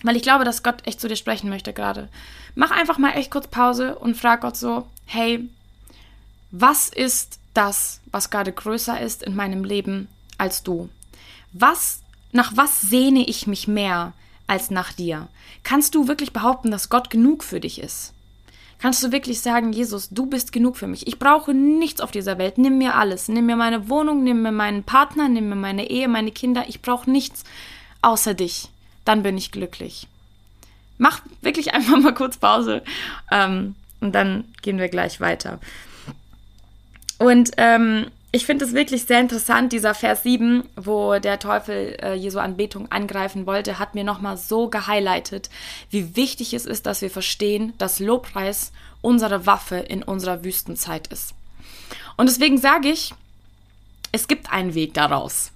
weil 0.03 0.17
ich 0.17 0.23
glaube, 0.23 0.45
dass 0.45 0.63
Gott 0.63 0.87
echt 0.87 1.01
zu 1.01 1.09
dir 1.09 1.17
sprechen 1.17 1.51
möchte 1.51 1.73
gerade. 1.73 2.09
Mach 2.55 2.71
einfach 2.71 2.99
mal 2.99 3.11
echt 3.11 3.31
kurz 3.31 3.47
Pause 3.47 3.97
und 3.97 4.17
frag 4.17 4.41
Gott 4.41 4.57
so, 4.57 4.87
hey, 5.05 5.49
was 6.51 6.89
ist 6.89 7.39
das, 7.53 8.01
was 8.11 8.31
gerade 8.31 8.53
größer 8.53 9.01
ist 9.01 9.23
in 9.23 9.37
meinem 9.37 9.65
Leben 9.65 10.09
als 10.39 10.63
du? 10.63 10.89
Was, 11.53 12.01
nach 12.33 12.57
was 12.57 12.81
sehne 12.81 13.25
ich 13.27 13.47
mich 13.47 13.69
mehr 13.69 14.15
als 14.47 14.71
nach 14.71 14.93
dir? 14.93 15.29
Kannst 15.63 15.95
du 15.95 16.09
wirklich 16.09 16.33
behaupten, 16.33 16.71
dass 16.71 16.89
Gott 16.89 17.11
genug 17.11 17.45
für 17.45 17.61
dich 17.61 17.81
ist? 17.81 18.15
Kannst 18.81 19.03
du 19.03 19.13
wirklich 19.13 19.43
sagen, 19.43 19.75
Jesus, 19.75 20.09
du 20.09 20.25
bist 20.25 20.53
genug 20.53 20.79
für 20.79 20.87
mich. 20.87 21.07
Ich 21.07 21.19
brauche 21.19 21.53
nichts 21.53 22.01
auf 22.01 22.11
dieser 22.11 22.39
Welt. 22.39 22.57
Nimm 22.57 22.79
mir 22.79 22.95
alles. 22.95 23.29
Nimm 23.29 23.45
mir 23.45 23.57
meine 23.57 23.91
Wohnung, 23.91 24.25
nimm 24.25 24.41
mir 24.41 24.53
meinen 24.53 24.85
Partner, 24.85 25.29
nimm 25.29 25.51
mir 25.51 25.55
meine 25.55 25.91
Ehe, 25.91 26.09
meine 26.09 26.31
Kinder. 26.31 26.65
Ich 26.67 26.81
brauche 26.81 27.11
nichts 27.11 27.45
außer 28.01 28.33
dich. 28.33 28.71
Dann 29.05 29.23
bin 29.23 29.37
ich 29.37 29.53
glücklich. 29.53 30.09
Mach 30.97 31.21
wirklich 31.43 31.75
einfach 31.75 31.99
mal 31.99 32.15
kurz 32.15 32.39
Pause 32.39 32.83
ähm, 33.31 33.75
und 34.01 34.15
dann 34.15 34.45
gehen 34.63 34.79
wir 34.79 34.89
gleich 34.89 35.21
weiter. 35.21 35.61
Und 37.19 37.51
ähm, 37.59 38.07
ich 38.33 38.47
finde 38.47 38.65
es 38.65 38.75
wirklich 38.75 39.05
sehr 39.05 39.21
interessant, 39.21 39.73
dieser 39.73 39.95
Vers 39.95 40.23
7, 40.23 40.63
wo 40.77 41.19
der 41.19 41.41
Teufel 41.41 41.97
äh, 42.01 42.15
Jesu 42.15 42.39
Anbetung 42.39 42.91
angreifen 42.91 43.47
wollte, 43.47 43.79
hat 43.81 43.95
mir 43.97 44.05
nochmal 44.05 44.37
so 44.37 44.69
gehighlightet, 44.69 45.51
wie 45.91 46.15
wichtig 46.15 46.55
es 46.55 46.65
ist, 46.65 46.87
dass 46.87 47.03
wir 47.03 47.11
verstehen, 47.11 47.73
dass 47.79 47.99
Lobpreis 47.99 48.73
unsere 49.01 49.47
Waffe 49.47 49.77
in 49.77 50.05
unserer 50.05 50.45
Wüstenzeit 50.45 51.09
ist. 51.09 51.35
Und 52.17 52.29
deswegen 52.29 52.59
sage 52.59 52.89
ich, 52.89 53.15
es 54.13 54.29
gibt 54.29 54.53
einen 54.53 54.75
Weg 54.75 54.95
daraus. 54.95 55.51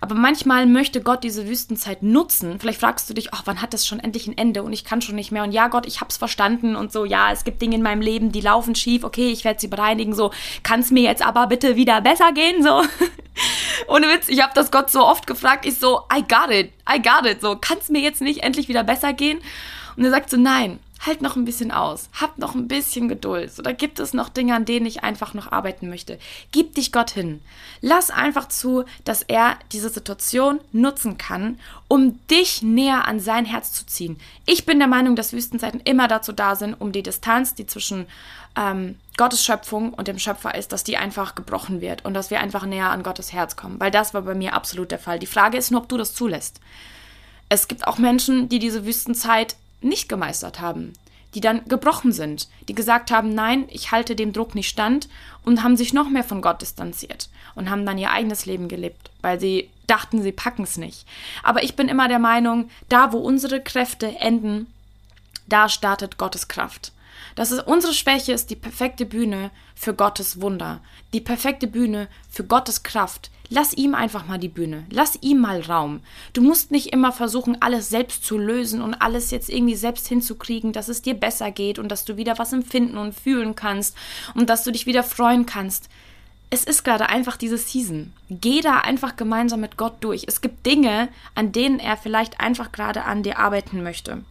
Aber 0.00 0.14
manchmal 0.14 0.66
möchte 0.66 1.00
Gott 1.00 1.24
diese 1.24 1.48
Wüstenzeit 1.48 2.02
nutzen. 2.02 2.58
Vielleicht 2.60 2.80
fragst 2.80 3.08
du 3.08 3.14
dich, 3.14 3.32
ach, 3.32 3.42
wann 3.44 3.62
hat 3.62 3.74
das 3.74 3.86
schon 3.86 4.00
endlich 4.00 4.26
ein 4.26 4.36
Ende 4.36 4.62
und 4.62 4.72
ich 4.72 4.84
kann 4.84 5.02
schon 5.02 5.14
nicht 5.14 5.32
mehr. 5.32 5.42
Und 5.42 5.52
ja, 5.52 5.68
Gott, 5.68 5.86
ich 5.86 6.00
hab's 6.00 6.16
verstanden 6.16 6.76
und 6.76 6.92
so, 6.92 7.04
ja, 7.04 7.32
es 7.32 7.44
gibt 7.44 7.62
Dinge 7.62 7.76
in 7.76 7.82
meinem 7.82 8.00
Leben, 8.00 8.32
die 8.32 8.40
laufen 8.40 8.74
schief. 8.74 9.04
Okay, 9.04 9.30
ich 9.30 9.44
werde 9.44 9.60
sie 9.60 9.68
bereinigen. 9.68 10.14
So, 10.14 10.32
kann's 10.62 10.90
mir 10.90 11.02
jetzt 11.02 11.24
aber 11.24 11.46
bitte 11.46 11.76
wieder 11.76 12.00
besser 12.00 12.32
gehen? 12.32 12.62
So. 12.62 12.82
Ohne 13.88 14.08
Witz, 14.08 14.28
ich 14.28 14.42
habe 14.42 14.52
das 14.54 14.70
Gott 14.70 14.90
so 14.90 15.04
oft 15.04 15.26
gefragt. 15.26 15.66
Ich 15.66 15.78
so, 15.78 16.02
I 16.12 16.22
got 16.22 16.50
it, 16.50 16.72
I 16.88 17.00
got 17.00 17.26
it. 17.26 17.40
So, 17.40 17.56
kann's 17.56 17.88
mir 17.88 18.00
jetzt 18.00 18.20
nicht 18.20 18.42
endlich 18.42 18.68
wieder 18.68 18.84
besser 18.84 19.12
gehen? 19.12 19.40
Und 19.96 20.04
er 20.04 20.10
sagt 20.10 20.30
so, 20.30 20.36
nein, 20.36 20.78
halt 21.04 21.22
noch 21.22 21.36
ein 21.36 21.44
bisschen 21.44 21.70
aus, 21.70 22.08
hab 22.18 22.38
noch 22.38 22.54
ein 22.54 22.68
bisschen 22.68 23.08
Geduld. 23.08 23.58
Oder 23.58 23.74
gibt 23.74 24.00
es 24.00 24.14
noch 24.14 24.28
Dinge, 24.28 24.54
an 24.54 24.64
denen 24.64 24.86
ich 24.86 25.04
einfach 25.04 25.34
noch 25.34 25.52
arbeiten 25.52 25.88
möchte? 25.88 26.18
Gib 26.52 26.74
dich 26.74 26.92
Gott 26.92 27.10
hin. 27.10 27.42
Lass 27.80 28.10
einfach 28.10 28.48
zu, 28.48 28.84
dass 29.04 29.22
er 29.22 29.58
diese 29.72 29.90
Situation 29.90 30.60
nutzen 30.72 31.18
kann, 31.18 31.58
um 31.88 32.18
dich 32.28 32.62
näher 32.62 33.06
an 33.06 33.20
sein 33.20 33.44
Herz 33.44 33.72
zu 33.72 33.86
ziehen. 33.86 34.18
Ich 34.46 34.64
bin 34.66 34.78
der 34.78 34.88
Meinung, 34.88 35.16
dass 35.16 35.32
Wüstenzeiten 35.32 35.80
immer 35.84 36.08
dazu 36.08 36.32
da 36.32 36.56
sind, 36.56 36.74
um 36.74 36.92
die 36.92 37.02
Distanz, 37.02 37.54
die 37.54 37.66
zwischen 37.66 38.06
ähm, 38.56 38.96
Gottes 39.16 39.44
Schöpfung 39.44 39.92
und 39.92 40.08
dem 40.08 40.18
Schöpfer 40.18 40.54
ist, 40.54 40.72
dass 40.72 40.84
die 40.84 40.96
einfach 40.96 41.34
gebrochen 41.34 41.80
wird 41.80 42.04
und 42.04 42.14
dass 42.14 42.30
wir 42.30 42.40
einfach 42.40 42.64
näher 42.64 42.90
an 42.90 43.02
Gottes 43.02 43.32
Herz 43.32 43.56
kommen. 43.56 43.78
Weil 43.80 43.90
das 43.90 44.14
war 44.14 44.22
bei 44.22 44.34
mir 44.34 44.54
absolut 44.54 44.90
der 44.90 44.98
Fall. 44.98 45.18
Die 45.18 45.26
Frage 45.26 45.58
ist 45.58 45.70
nur, 45.70 45.82
ob 45.82 45.88
du 45.88 45.96
das 45.96 46.14
zulässt. 46.14 46.60
Es 47.48 47.68
gibt 47.68 47.86
auch 47.86 47.98
Menschen, 47.98 48.48
die 48.48 48.58
diese 48.58 48.84
Wüstenzeit 48.84 49.56
nicht 49.80 50.08
gemeistert 50.08 50.60
haben, 50.60 50.92
die 51.34 51.40
dann 51.40 51.64
gebrochen 51.66 52.12
sind, 52.12 52.48
die 52.68 52.74
gesagt 52.74 53.10
haben, 53.10 53.34
nein, 53.34 53.66
ich 53.68 53.92
halte 53.92 54.16
dem 54.16 54.32
Druck 54.32 54.54
nicht 54.54 54.68
stand 54.68 55.08
und 55.44 55.62
haben 55.62 55.76
sich 55.76 55.92
noch 55.92 56.08
mehr 56.08 56.24
von 56.24 56.40
Gott 56.40 56.62
distanziert 56.62 57.28
und 57.54 57.70
haben 57.70 57.84
dann 57.84 57.98
ihr 57.98 58.10
eigenes 58.10 58.46
Leben 58.46 58.68
gelebt, 58.68 59.10
weil 59.20 59.38
sie 59.38 59.70
dachten, 59.86 60.22
sie 60.22 60.32
packen 60.32 60.62
es 60.62 60.76
nicht. 60.76 61.06
Aber 61.42 61.62
ich 61.62 61.76
bin 61.76 61.88
immer 61.88 62.08
der 62.08 62.18
Meinung, 62.18 62.70
da 62.88 63.12
wo 63.12 63.18
unsere 63.18 63.60
Kräfte 63.60 64.18
enden, 64.18 64.66
da 65.46 65.68
startet 65.68 66.18
Gottes 66.18 66.48
Kraft. 66.48 66.92
Das 67.36 67.50
ist 67.50 67.66
unsere 67.66 67.92
Schwäche 67.92 68.32
ist 68.32 68.48
die 68.48 68.56
perfekte 68.56 69.04
Bühne 69.04 69.50
für 69.74 69.92
Gottes 69.92 70.40
Wunder, 70.40 70.80
die 71.12 71.20
perfekte 71.20 71.66
Bühne 71.66 72.08
für 72.30 72.44
Gottes 72.44 72.82
Kraft. 72.82 73.30
Lass 73.50 73.74
ihm 73.74 73.94
einfach 73.94 74.26
mal 74.26 74.38
die 74.38 74.48
Bühne, 74.48 74.86
lass 74.90 75.18
ihm 75.20 75.42
mal 75.42 75.60
Raum. 75.60 76.00
Du 76.32 76.40
musst 76.40 76.70
nicht 76.70 76.94
immer 76.94 77.12
versuchen, 77.12 77.60
alles 77.60 77.90
selbst 77.90 78.24
zu 78.24 78.38
lösen 78.38 78.80
und 78.80 78.94
alles 78.94 79.30
jetzt 79.30 79.50
irgendwie 79.50 79.76
selbst 79.76 80.08
hinzukriegen, 80.08 80.72
dass 80.72 80.88
es 80.88 81.02
dir 81.02 81.12
besser 81.12 81.50
geht 81.50 81.78
und 81.78 81.92
dass 81.92 82.06
du 82.06 82.16
wieder 82.16 82.38
was 82.38 82.54
empfinden 82.54 82.96
und 82.96 83.14
fühlen 83.14 83.54
kannst 83.54 83.94
und 84.34 84.48
dass 84.48 84.64
du 84.64 84.72
dich 84.72 84.86
wieder 84.86 85.02
freuen 85.02 85.44
kannst 85.44 85.90
es 86.48 86.64
ist 86.64 86.84
gerade 86.84 87.08
einfach 87.08 87.36
diese 87.36 87.58
Season. 87.58 88.12
Geh 88.30 88.60
da 88.60 88.78
einfach 88.78 89.16
gemeinsam 89.16 89.60
mit 89.60 89.76
Gott 89.76 89.94
durch. 90.00 90.24
Es 90.28 90.40
gibt 90.40 90.64
Dinge, 90.64 91.08
an 91.34 91.50
denen 91.50 91.80
er 91.80 91.96
vielleicht 91.96 92.40
einfach 92.40 92.70
gerade 92.70 93.04
an 93.04 93.22
dir 93.22 93.38
arbeiten 93.38 93.82
möchte. 93.82 94.22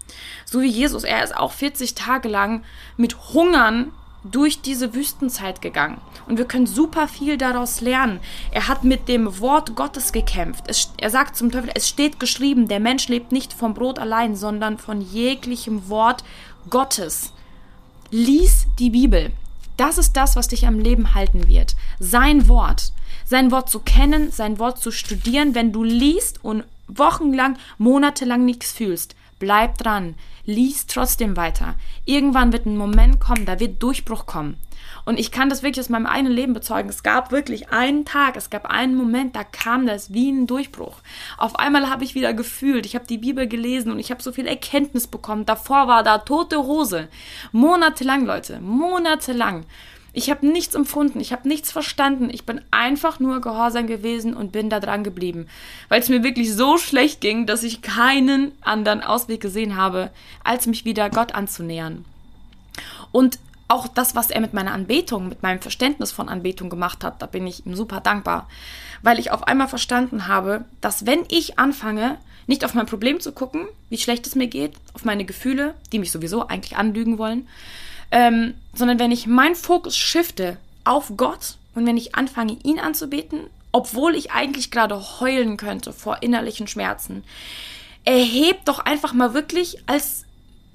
So 0.45 0.61
wie 0.61 0.67
Jesus, 0.67 1.03
er 1.03 1.23
ist 1.23 1.35
auch 1.35 1.51
40 1.51 1.93
Tage 1.93 2.29
lang 2.29 2.63
mit 2.95 3.33
Hungern 3.33 3.91
durch 4.23 4.61
diese 4.61 4.95
Wüstenzeit 4.95 5.61
gegangen. 5.61 5.99
Und 6.27 6.37
wir 6.37 6.45
können 6.45 6.65
super 6.65 7.07
viel 7.07 7.37
daraus 7.37 7.81
lernen. 7.81 8.19
Er 8.51 8.67
hat 8.67 8.83
mit 8.83 9.07
dem 9.07 9.39
Wort 9.39 9.75
Gottes 9.75 10.13
gekämpft. 10.13 10.63
Es, 10.67 10.91
er 10.97 11.09
sagt 11.09 11.35
zum 11.35 11.51
Teufel, 11.51 11.69
es 11.75 11.87
steht 11.87 12.19
geschrieben, 12.19 12.67
der 12.67 12.79
Mensch 12.79 13.07
lebt 13.07 13.31
nicht 13.31 13.53
vom 13.53 13.73
Brot 13.73 13.99
allein, 13.99 14.35
sondern 14.35 14.77
von 14.77 15.01
jeglichem 15.01 15.89
Wort 15.89 16.23
Gottes. 16.69 17.33
Lies 18.09 18.65
die 18.79 18.89
Bibel. 18.89 19.31
Das 19.77 19.97
ist 19.97 20.13
das, 20.13 20.35
was 20.35 20.47
dich 20.47 20.67
am 20.67 20.79
Leben 20.79 21.13
halten 21.13 21.47
wird. 21.47 21.75
Sein 21.99 22.47
Wort. 22.47 22.93
Sein 23.25 23.51
Wort 23.51 23.69
zu 23.69 23.79
kennen, 23.79 24.31
sein 24.31 24.59
Wort 24.59 24.79
zu 24.79 24.91
studieren. 24.91 25.55
Wenn 25.55 25.71
du 25.71 25.83
liest 25.83 26.43
und 26.43 26.63
wochenlang, 26.87 27.57
monatelang 27.77 28.45
nichts 28.45 28.71
fühlst, 28.71 29.15
bleib 29.39 29.77
dran. 29.77 30.15
Lies 30.45 30.85
trotzdem 30.85 31.35
weiter. 31.35 31.75
Irgendwann 32.05 32.53
wird 32.53 32.65
ein 32.67 32.77
Moment 32.77 33.19
kommen, 33.19 33.45
da 33.45 33.59
wird 33.59 33.81
Durchbruch 33.81 34.25
kommen. 34.25 34.57
Und 35.05 35.19
ich 35.19 35.31
kann 35.31 35.49
das 35.49 35.61
wirklich 35.61 35.85
aus 35.85 35.89
meinem 35.89 36.07
eigenen 36.07 36.33
Leben 36.33 36.53
bezeugen. 36.53 36.89
Es 36.89 37.03
gab 37.03 37.31
wirklich 37.31 37.69
einen 37.69 38.05
Tag, 38.05 38.35
es 38.35 38.49
gab 38.49 38.65
einen 38.65 38.95
Moment, 38.95 39.35
da 39.35 39.43
kam 39.43 39.85
das 39.85 40.11
wie 40.11 40.31
ein 40.31 40.47
Durchbruch. 40.47 40.97
Auf 41.37 41.57
einmal 41.57 41.89
habe 41.89 42.03
ich 42.03 42.15
wieder 42.15 42.33
gefühlt, 42.33 42.85
ich 42.87 42.95
habe 42.95 43.05
die 43.05 43.19
Bibel 43.19 43.47
gelesen 43.47 43.91
und 43.91 43.99
ich 43.99 44.09
habe 44.09 44.23
so 44.23 44.31
viel 44.31 44.47
Erkenntnis 44.47 45.07
bekommen. 45.07 45.45
Davor 45.45 45.87
war 45.87 46.03
da 46.03 46.17
tote 46.17 46.63
Hose. 46.63 47.07
Monatelang, 47.51 48.25
Leute, 48.25 48.59
monatelang. 48.59 49.65
Ich 50.17 50.29
habe 50.29 50.47
nichts 50.47 50.75
empfunden, 50.75 51.19
ich 51.19 51.33
habe 51.33 51.45
nichts 51.45 51.73
verstanden. 51.73 52.29
Ich 52.31 52.45
bin 52.45 52.61
einfach 52.71 53.19
nur 53.19 53.41
gehorsam 53.41 53.85
gewesen 53.85 54.33
und 54.33 54.53
bin 54.53 54.69
da 54.69 54.79
dran 54.79 55.03
geblieben, 55.03 55.47
weil 55.89 55.99
es 55.99 56.07
mir 56.07 56.23
wirklich 56.23 56.53
so 56.53 56.77
schlecht 56.77 57.19
ging, 57.19 57.45
dass 57.45 57.63
ich 57.63 57.81
keinen 57.81 58.53
anderen 58.61 59.03
Ausweg 59.03 59.41
gesehen 59.41 59.75
habe, 59.75 60.11
als 60.41 60.67
mich 60.67 60.85
wieder 60.85 61.09
Gott 61.09 61.35
anzunähern. 61.35 62.05
Und 63.11 63.39
auch 63.67 63.87
das, 63.87 64.15
was 64.15 64.29
er 64.29 64.41
mit 64.41 64.53
meiner 64.53 64.73
Anbetung, 64.73 65.27
mit 65.27 65.41
meinem 65.41 65.59
Verständnis 65.59 66.11
von 66.11 66.29
Anbetung 66.29 66.69
gemacht 66.69 67.03
hat, 67.03 67.21
da 67.21 67.25
bin 67.25 67.47
ich 67.47 67.65
ihm 67.65 67.75
super 67.75 67.99
dankbar, 67.99 68.47
weil 69.01 69.19
ich 69.19 69.31
auf 69.31 69.47
einmal 69.47 69.67
verstanden 69.67 70.27
habe, 70.27 70.65
dass 70.81 71.05
wenn 71.05 71.25
ich 71.29 71.57
anfange, 71.57 72.17
nicht 72.47 72.63
auf 72.63 72.75
mein 72.75 72.85
Problem 72.85 73.19
zu 73.19 73.31
gucken, 73.31 73.67
wie 73.89 73.97
schlecht 73.97 74.27
es 74.27 74.35
mir 74.35 74.47
geht, 74.47 74.73
auf 74.93 75.03
meine 75.03 75.25
Gefühle, 75.25 75.73
die 75.91 75.99
mich 75.99 76.11
sowieso 76.11 76.47
eigentlich 76.47 76.77
anlügen 76.77 77.17
wollen, 77.17 77.47
ähm, 78.11 78.53
sondern 78.73 78.99
wenn 78.99 79.11
ich 79.11 79.25
meinen 79.25 79.55
Fokus 79.55 79.97
shifte 79.97 80.57
auf 80.83 81.13
Gott 81.17 81.57
und 81.73 81.87
wenn 81.87 81.97
ich 81.97 82.15
anfange, 82.15 82.57
ihn 82.63 82.79
anzubeten, 82.79 83.41
obwohl 83.71 84.15
ich 84.15 84.31
eigentlich 84.31 84.69
gerade 84.71 85.19
heulen 85.19 85.57
könnte 85.57 85.91
vor 85.91 86.21
innerlichen 86.21 86.67
Schmerzen, 86.67 87.23
erhebt 88.05 88.67
doch 88.67 88.79
einfach 88.79 89.13
mal 89.13 89.33
wirklich 89.33 89.79
als 89.87 90.23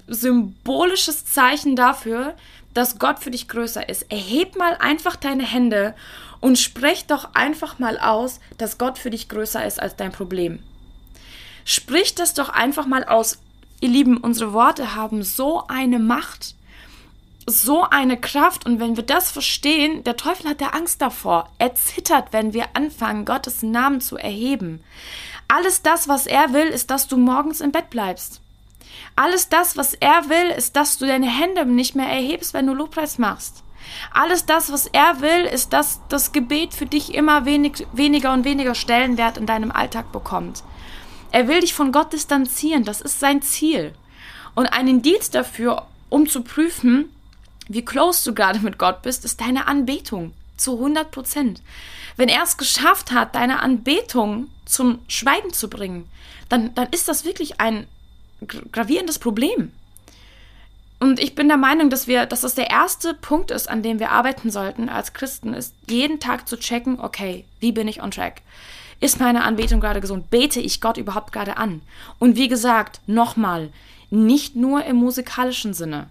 symbolisches 0.07 1.25
Zeichen 1.25 1.75
dafür, 1.75 2.35
dass 2.73 2.99
Gott 2.99 3.19
für 3.19 3.31
dich 3.31 3.47
größer 3.47 3.87
ist. 3.87 4.11
Erheb 4.11 4.55
mal 4.55 4.75
einfach 4.77 5.15
deine 5.15 5.45
Hände 5.45 5.93
und 6.39 6.57
sprech 6.57 7.05
doch 7.05 7.33
einfach 7.33 7.79
mal 7.79 7.99
aus, 7.99 8.39
dass 8.57 8.77
Gott 8.77 8.97
für 8.97 9.09
dich 9.09 9.29
größer 9.29 9.65
ist 9.65 9.81
als 9.81 9.95
dein 9.95 10.11
Problem. 10.11 10.59
Sprich 11.65 12.15
das 12.15 12.33
doch 12.33 12.49
einfach 12.49 12.85
mal 12.85 13.03
aus. 13.03 13.39
Ihr 13.79 13.89
Lieben, 13.89 14.17
unsere 14.17 14.53
Worte 14.53 14.95
haben 14.95 15.23
so 15.23 15.67
eine 15.67 15.99
Macht, 15.99 16.55
so 17.47 17.83
eine 17.83 18.19
Kraft 18.19 18.65
und 18.65 18.79
wenn 18.79 18.95
wir 18.95 19.03
das 19.03 19.31
verstehen, 19.31 20.03
der 20.03 20.17
Teufel 20.17 20.49
hat 20.49 20.61
ja 20.61 20.69
Angst 20.69 21.01
davor. 21.01 21.49
Er 21.57 21.75
zittert, 21.75 22.27
wenn 22.31 22.53
wir 22.53 22.75
anfangen, 22.75 23.25
Gottes 23.25 23.63
Namen 23.63 24.01
zu 24.01 24.17
erheben. 24.17 24.83
Alles 25.47 25.81
das, 25.81 26.07
was 26.07 26.27
er 26.27 26.53
will, 26.53 26.67
ist, 26.67 26.91
dass 26.91 27.07
du 27.07 27.17
morgens 27.17 27.61
im 27.61 27.71
Bett 27.71 27.89
bleibst. 27.89 28.40
Alles 29.15 29.49
das, 29.49 29.77
was 29.77 29.93
er 29.93 30.29
will, 30.29 30.51
ist, 30.55 30.75
dass 30.75 30.97
du 30.97 31.05
deine 31.05 31.29
Hände 31.29 31.65
nicht 31.65 31.95
mehr 31.95 32.07
erhebst, 32.07 32.53
wenn 32.53 32.67
du 32.67 32.73
Lobpreis 32.73 33.17
machst. 33.17 33.63
Alles 34.13 34.45
das, 34.45 34.71
was 34.71 34.87
er 34.87 35.21
will, 35.21 35.45
ist, 35.45 35.73
dass 35.73 36.01
das 36.09 36.31
Gebet 36.31 36.73
für 36.73 36.85
dich 36.85 37.13
immer 37.13 37.45
wenig, 37.45 37.85
weniger 37.93 38.33
und 38.33 38.45
weniger 38.45 38.75
Stellenwert 38.75 39.37
in 39.37 39.45
deinem 39.45 39.71
Alltag 39.71 40.11
bekommt. 40.11 40.63
Er 41.31 41.47
will 41.47 41.61
dich 41.61 41.73
von 41.73 41.91
Gott 41.91 42.13
distanzieren, 42.13 42.83
das 42.83 43.01
ist 43.01 43.19
sein 43.19 43.41
Ziel. 43.41 43.93
Und 44.53 44.67
ein 44.67 44.87
Indiz 44.87 45.29
dafür, 45.29 45.87
um 46.09 46.27
zu 46.27 46.43
prüfen, 46.43 47.09
wie 47.67 47.85
close 47.85 48.29
du 48.29 48.35
gerade 48.35 48.59
mit 48.59 48.77
Gott 48.77 49.01
bist, 49.01 49.23
ist 49.23 49.39
deine 49.39 49.67
Anbetung 49.67 50.33
zu 50.57 50.73
100 50.73 51.09
Prozent. 51.09 51.61
Wenn 52.17 52.29
er 52.29 52.43
es 52.43 52.57
geschafft 52.57 53.11
hat, 53.11 53.35
deine 53.35 53.61
Anbetung 53.61 54.49
zum 54.65 54.99
Schweigen 55.07 55.53
zu 55.53 55.69
bringen, 55.69 56.09
dann, 56.49 56.75
dann 56.75 56.89
ist 56.89 57.07
das 57.07 57.23
wirklich 57.23 57.61
ein 57.61 57.87
gravierendes 58.71 59.19
Problem. 59.19 59.71
Und 60.99 61.19
ich 61.19 61.33
bin 61.33 61.47
der 61.47 61.57
Meinung, 61.57 61.89
dass 61.89 62.07
wir, 62.07 62.27
dass 62.27 62.41
das 62.41 62.53
der 62.53 62.69
erste 62.69 63.15
Punkt 63.15 63.49
ist, 63.49 63.67
an 63.67 63.81
dem 63.81 63.99
wir 63.99 64.11
arbeiten 64.11 64.51
sollten 64.51 64.87
als 64.87 65.13
Christen, 65.13 65.55
ist 65.55 65.73
jeden 65.89 66.19
Tag 66.19 66.47
zu 66.47 66.57
checken, 66.57 66.99
okay, 66.99 67.43
wie 67.59 67.71
bin 67.71 67.87
ich 67.87 68.03
on 68.03 68.11
track? 68.11 68.41
Ist 68.99 69.19
meine 69.19 69.43
Anbetung 69.43 69.79
gerade 69.79 69.99
gesund? 69.99 70.29
Bete 70.29 70.59
ich 70.59 70.79
Gott 70.79 70.97
überhaupt 70.97 71.31
gerade 71.31 71.57
an? 71.57 71.81
Und 72.19 72.35
wie 72.35 72.47
gesagt, 72.47 73.01
nochmal, 73.07 73.69
nicht 74.11 74.55
nur 74.55 74.85
im 74.85 74.97
musikalischen 74.97 75.73
Sinne. 75.73 76.07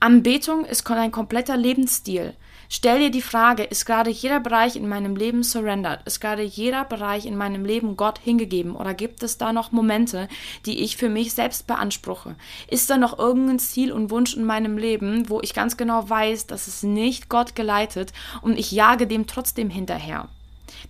Anbetung 0.00 0.64
ist 0.64 0.90
ein 0.90 1.12
kompletter 1.12 1.56
Lebensstil. 1.56 2.34
Stell 2.76 2.98
dir 2.98 3.10
die 3.10 3.22
Frage, 3.22 3.62
ist 3.62 3.86
gerade 3.86 4.10
jeder 4.10 4.40
Bereich 4.40 4.74
in 4.74 4.88
meinem 4.88 5.14
Leben 5.14 5.44
surrendered? 5.44 6.00
Ist 6.06 6.20
gerade 6.20 6.42
jeder 6.42 6.84
Bereich 6.84 7.24
in 7.24 7.36
meinem 7.36 7.64
Leben 7.64 7.96
Gott 7.96 8.18
hingegeben? 8.18 8.74
Oder 8.74 8.94
gibt 8.94 9.22
es 9.22 9.38
da 9.38 9.52
noch 9.52 9.70
Momente, 9.70 10.26
die 10.66 10.82
ich 10.82 10.96
für 10.96 11.08
mich 11.08 11.34
selbst 11.34 11.68
beanspruche? 11.68 12.34
Ist 12.66 12.90
da 12.90 12.96
noch 12.96 13.16
irgendein 13.16 13.60
Ziel 13.60 13.92
und 13.92 14.10
Wunsch 14.10 14.34
in 14.34 14.44
meinem 14.44 14.76
Leben, 14.76 15.28
wo 15.28 15.40
ich 15.40 15.54
ganz 15.54 15.76
genau 15.76 16.10
weiß, 16.10 16.48
dass 16.48 16.66
es 16.66 16.82
nicht 16.82 17.28
Gott 17.28 17.54
geleitet 17.54 18.12
und 18.42 18.58
ich 18.58 18.72
jage 18.72 19.06
dem 19.06 19.28
trotzdem 19.28 19.70
hinterher? 19.70 20.26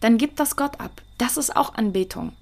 Dann 0.01 0.17
gib 0.17 0.37
das 0.37 0.57
Gott 0.57 0.81
ab. 0.81 1.03
Das 1.19 1.37
ist 1.37 1.55
auch 1.55 1.75
Anbetung 1.75 2.33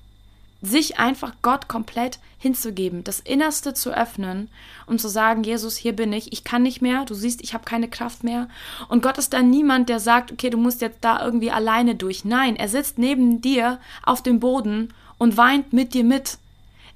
sich 0.63 0.99
einfach 0.99 1.35
Gott 1.43 1.67
komplett 1.67 2.21
hinzugeben, 2.39 3.05
das 3.05 3.21
Innerste 3.21 3.75
zu 3.75 3.91
öffnen 3.91 4.49
und 4.87 5.01
zu 5.01 5.09
sagen, 5.09 5.43
Jesus, 5.43 5.77
hier 5.77 5.95
bin 5.95 6.13
ich, 6.13 6.33
ich 6.33 6.45
kann 6.45 6.63
nicht 6.63 6.81
mehr, 6.81 7.05
du 7.05 7.15
siehst, 7.15 7.43
ich 7.43 7.53
habe 7.53 7.65
keine 7.65 7.89
Kraft 7.89 8.25
mehr. 8.25 8.49
Und 8.89 9.03
Gott 9.03 9.19
ist 9.19 9.33
dann 9.33 9.51
niemand, 9.51 9.89
der 9.89 10.01
sagt, 10.01 10.33
okay, 10.33 10.51
du 10.51 10.59
musst 10.59 10.81
jetzt 10.81 10.99
da 11.03 11.25
irgendwie 11.25 11.51
alleine 11.51 11.97
durch. 11.97 12.25
Nein, 12.25 12.57
er 12.57 12.69
sitzt 12.69 12.99
neben 12.99 13.41
dir 13.41 13.81
auf 14.05 14.23
dem 14.23 14.41
Boden 14.41 14.95
und 15.19 15.37
weint 15.37 15.73
mit 15.73 15.95
dir 15.95 16.05
mit. 16.05 16.39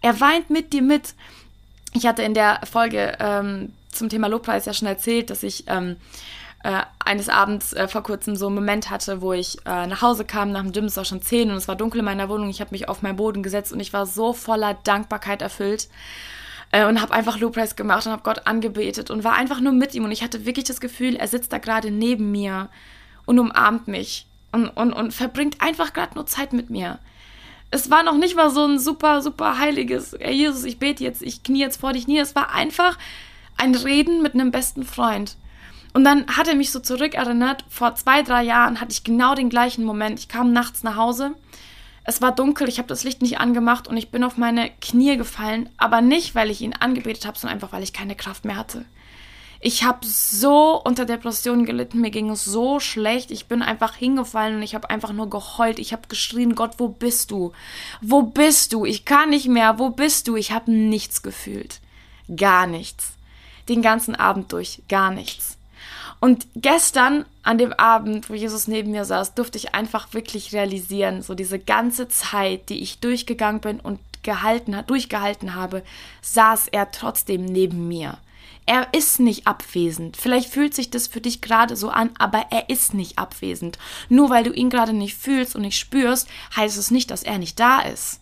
Er 0.00 0.20
weint 0.20 0.48
mit 0.50 0.72
dir 0.72 0.82
mit. 0.82 1.14
Ich 1.92 2.06
hatte 2.06 2.22
in 2.22 2.34
der 2.34 2.60
Folge 2.70 3.16
ähm, 3.18 3.72
zum 3.90 4.08
Thema 4.08 4.28
Lobpreis 4.28 4.66
ja 4.66 4.74
schon 4.74 4.88
erzählt, 4.88 5.30
dass 5.30 5.42
ich 5.42 5.64
ähm, 5.66 5.96
äh, 6.66 6.82
eines 6.98 7.28
Abends 7.28 7.72
äh, 7.74 7.86
vor 7.86 8.02
kurzem 8.02 8.34
so 8.34 8.46
einen 8.46 8.56
Moment 8.56 8.90
hatte, 8.90 9.22
wo 9.22 9.32
ich 9.32 9.56
äh, 9.66 9.86
nach 9.86 10.02
Hause 10.02 10.24
kam 10.24 10.50
nach 10.50 10.62
dem 10.62 10.72
Gym, 10.72 10.86
es 10.86 10.96
war 10.96 11.04
schon 11.04 11.22
zehn 11.22 11.48
und 11.50 11.56
es 11.56 11.68
war 11.68 11.76
dunkel 11.76 12.00
in 12.00 12.04
meiner 12.04 12.28
Wohnung. 12.28 12.50
Ich 12.50 12.60
habe 12.60 12.72
mich 12.72 12.88
auf 12.88 13.02
meinen 13.02 13.14
Boden 13.14 13.44
gesetzt 13.44 13.72
und 13.72 13.78
ich 13.78 13.92
war 13.92 14.04
so 14.04 14.32
voller 14.32 14.74
Dankbarkeit 14.82 15.42
erfüllt 15.42 15.88
äh, 16.72 16.84
und 16.84 17.00
habe 17.00 17.14
einfach 17.14 17.38
Lobpreis 17.38 17.76
gemacht 17.76 18.04
und 18.06 18.10
habe 18.10 18.24
Gott 18.24 18.48
angebetet 18.48 19.12
und 19.12 19.22
war 19.22 19.34
einfach 19.34 19.60
nur 19.60 19.72
mit 19.72 19.94
ihm 19.94 20.04
und 20.04 20.10
ich 20.10 20.24
hatte 20.24 20.44
wirklich 20.44 20.64
das 20.64 20.80
Gefühl, 20.80 21.14
er 21.14 21.28
sitzt 21.28 21.52
da 21.52 21.58
gerade 21.58 21.92
neben 21.92 22.32
mir 22.32 22.68
und 23.26 23.38
umarmt 23.38 23.86
mich 23.86 24.26
und, 24.50 24.66
und, 24.70 24.92
und 24.92 25.14
verbringt 25.14 25.60
einfach 25.60 25.92
gerade 25.92 26.16
nur 26.16 26.26
Zeit 26.26 26.52
mit 26.52 26.68
mir. 26.68 26.98
Es 27.70 27.92
war 27.92 28.02
noch 28.02 28.16
nicht 28.16 28.34
mal 28.34 28.50
so 28.50 28.64
ein 28.66 28.80
super, 28.80 29.22
super 29.22 29.60
heiliges, 29.60 30.16
Jesus, 30.20 30.64
ich 30.64 30.80
bete 30.80 31.04
jetzt, 31.04 31.22
ich 31.22 31.44
knie 31.44 31.60
jetzt 31.60 31.80
vor 31.80 31.92
dich 31.92 32.08
nie. 32.08 32.18
Es 32.18 32.34
war 32.34 32.52
einfach 32.52 32.98
ein 33.56 33.76
Reden 33.76 34.20
mit 34.20 34.34
einem 34.34 34.50
besten 34.50 34.82
Freund. 34.82 35.36
Und 35.96 36.04
dann 36.04 36.26
hat 36.26 36.46
er 36.46 36.54
mich 36.54 36.72
so 36.72 36.80
zurückerinnert, 36.80 37.64
vor 37.70 37.94
zwei, 37.94 38.22
drei 38.22 38.42
Jahren 38.42 38.82
hatte 38.82 38.92
ich 38.92 39.02
genau 39.02 39.34
den 39.34 39.48
gleichen 39.48 39.82
Moment. 39.82 40.18
Ich 40.18 40.28
kam 40.28 40.52
nachts 40.52 40.82
nach 40.82 40.96
Hause, 40.96 41.34
es 42.04 42.20
war 42.20 42.34
dunkel, 42.34 42.68
ich 42.68 42.76
habe 42.76 42.88
das 42.88 43.02
Licht 43.02 43.22
nicht 43.22 43.40
angemacht 43.40 43.88
und 43.88 43.96
ich 43.96 44.10
bin 44.10 44.22
auf 44.22 44.36
meine 44.36 44.68
Knie 44.82 45.16
gefallen, 45.16 45.70
aber 45.78 46.02
nicht, 46.02 46.34
weil 46.34 46.50
ich 46.50 46.60
ihn 46.60 46.74
angebetet 46.74 47.24
habe, 47.24 47.38
sondern 47.38 47.54
einfach, 47.54 47.72
weil 47.72 47.82
ich 47.82 47.94
keine 47.94 48.14
Kraft 48.14 48.44
mehr 48.44 48.56
hatte. 48.56 48.84
Ich 49.58 49.84
habe 49.84 50.04
so 50.04 50.78
unter 50.84 51.06
Depressionen 51.06 51.64
gelitten, 51.64 52.02
mir 52.02 52.10
ging 52.10 52.28
es 52.28 52.44
so 52.44 52.78
schlecht, 52.78 53.30
ich 53.30 53.46
bin 53.46 53.62
einfach 53.62 53.94
hingefallen 53.94 54.56
und 54.56 54.62
ich 54.64 54.74
habe 54.74 54.90
einfach 54.90 55.14
nur 55.14 55.30
geheult, 55.30 55.78
ich 55.78 55.94
habe 55.94 56.08
geschrien, 56.08 56.54
Gott, 56.54 56.72
wo 56.76 56.88
bist 56.88 57.30
du? 57.30 57.52
Wo 58.02 58.20
bist 58.20 58.74
du? 58.74 58.84
Ich 58.84 59.06
kann 59.06 59.30
nicht 59.30 59.48
mehr, 59.48 59.78
wo 59.78 59.88
bist 59.88 60.28
du? 60.28 60.36
Ich 60.36 60.52
habe 60.52 60.70
nichts 60.70 61.22
gefühlt. 61.22 61.80
Gar 62.36 62.66
nichts. 62.66 63.14
Den 63.70 63.80
ganzen 63.80 64.14
Abend 64.14 64.52
durch, 64.52 64.82
gar 64.90 65.10
nichts. 65.10 65.55
Und 66.20 66.46
gestern 66.56 67.24
an 67.42 67.58
dem 67.58 67.72
Abend, 67.72 68.30
wo 68.30 68.34
Jesus 68.34 68.68
neben 68.68 68.90
mir 68.90 69.04
saß, 69.04 69.34
durfte 69.34 69.58
ich 69.58 69.74
einfach 69.74 70.14
wirklich 70.14 70.52
realisieren, 70.52 71.22
so 71.22 71.34
diese 71.34 71.58
ganze 71.58 72.08
Zeit, 72.08 72.68
die 72.68 72.82
ich 72.82 73.00
durchgegangen 73.00 73.60
bin 73.60 73.80
und 73.80 74.00
gehalten, 74.22 74.76
durchgehalten 74.86 75.54
habe, 75.54 75.82
saß 76.22 76.68
er 76.68 76.90
trotzdem 76.90 77.44
neben 77.44 77.86
mir. 77.86 78.18
Er 78.68 78.88
ist 78.92 79.20
nicht 79.20 79.46
abwesend. 79.46 80.16
Vielleicht 80.16 80.50
fühlt 80.50 80.74
sich 80.74 80.90
das 80.90 81.06
für 81.06 81.20
dich 81.20 81.40
gerade 81.40 81.76
so 81.76 81.88
an, 81.88 82.10
aber 82.18 82.46
er 82.50 82.68
ist 82.68 82.94
nicht 82.94 83.16
abwesend. 83.16 83.78
Nur 84.08 84.28
weil 84.28 84.42
du 84.42 84.52
ihn 84.52 84.70
gerade 84.70 84.92
nicht 84.92 85.16
fühlst 85.16 85.54
und 85.54 85.62
nicht 85.62 85.78
spürst, 85.78 86.28
heißt 86.56 86.76
es 86.76 86.90
nicht, 86.90 87.12
dass 87.12 87.22
er 87.22 87.38
nicht 87.38 87.60
da 87.60 87.80
ist 87.80 88.20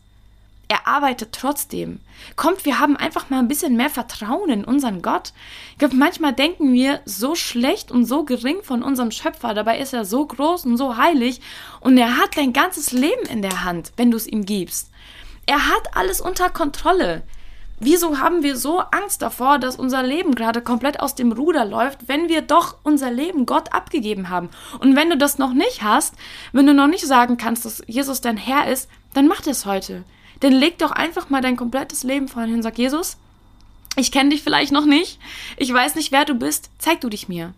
er 0.75 0.89
arbeitet 0.89 1.31
trotzdem. 1.31 2.01
Kommt, 2.35 2.65
wir 2.65 2.81
haben 2.81 2.97
einfach 2.97 3.31
mal 3.31 3.39
ein 3.39 3.47
bisschen 3.47 3.77
mehr 3.77 3.91
Vertrauen 3.91 4.51
in 4.51 4.65
unseren 4.65 5.03
Gott. 5.03 5.33
Ich 5.73 5.79
glaube, 5.79 5.95
manchmal 5.95 6.33
denken 6.33 6.73
wir 6.73 7.01
so 7.05 7.37
schlecht 7.37 7.93
und 7.93 8.07
so 8.07 8.25
gering 8.25 8.57
von 8.63 8.83
unserem 8.83 9.13
Schöpfer. 9.13 9.55
Dabei 9.55 9.79
ist 9.79 9.93
er 9.93 10.05
so 10.05 10.27
groß 10.27 10.65
und 10.65 10.77
so 10.77 10.97
heilig 10.97 11.41
und 11.81 11.97
er 11.97 12.17
hat 12.17 12.37
dein 12.37 12.53
ganzes 12.53 12.91
Leben 12.91 13.25
in 13.31 13.41
der 13.41 13.63
Hand, 13.63 13.93
wenn 13.97 14.11
du 14.11 14.17
es 14.17 14.27
ihm 14.27 14.45
gibst. 14.45 14.91
Er 15.47 15.69
hat 15.69 15.97
alles 15.97 16.21
unter 16.21 16.51
Kontrolle. 16.51 17.23
Wieso 17.79 18.19
haben 18.19 18.43
wir 18.43 18.57
so 18.57 18.81
Angst 18.81 19.23
davor, 19.23 19.61
dass 19.61 19.77
unser 19.77 20.03
Leben 20.03 20.35
gerade 20.35 20.61
komplett 20.61 20.99
aus 20.99 21.15
dem 21.15 21.31
Ruder 21.31 21.65
läuft, 21.65 22.09
wenn 22.09 22.29
wir 22.29 22.43
doch 22.43 22.79
unser 22.83 23.13
Leben 23.13 23.47
Gott 23.47 23.73
abgegeben 23.73 24.29
haben? 24.29 24.49
Und 24.81 24.97
wenn 24.97 25.11
du 25.11 25.17
das 25.17 25.39
noch 25.39 25.53
nicht 25.53 25.83
hast, 25.83 26.15
wenn 26.53 26.67
du 26.67 26.75
noch 26.75 26.89
nicht 26.89 27.07
sagen 27.07 27.37
kannst, 27.37 27.65
dass 27.65 27.83
Jesus 27.87 28.21
dein 28.21 28.37
Herr 28.37 28.67
ist, 28.73 28.89
dann 29.13 29.29
mach 29.29 29.41
das 29.41 29.67
heute 29.67 30.05
dann 30.45 30.53
leg 30.53 30.77
doch 30.77 30.91
einfach 30.91 31.31
mal 31.31 31.41
dein 31.41 31.57
komplettes 31.57 32.03
Leben 32.03 32.29
vor 32.29 32.43
und 32.43 32.63
sag, 32.63 32.77
Jesus, 32.77 33.17
ich 33.97 34.13
kenne 34.13 34.29
dich 34.29 34.43
vielleicht 34.43 34.73
noch 34.73 34.85
nicht, 34.85 35.19
ich 35.57 35.73
weiß 35.73 35.95
nicht, 35.95 36.13
wer 36.13 36.27
du 36.27 36.35
bist, 36.35 36.69
zeig 36.79 37.01
du 37.01 37.09
dich 37.09 37.29
mir. 37.29 37.55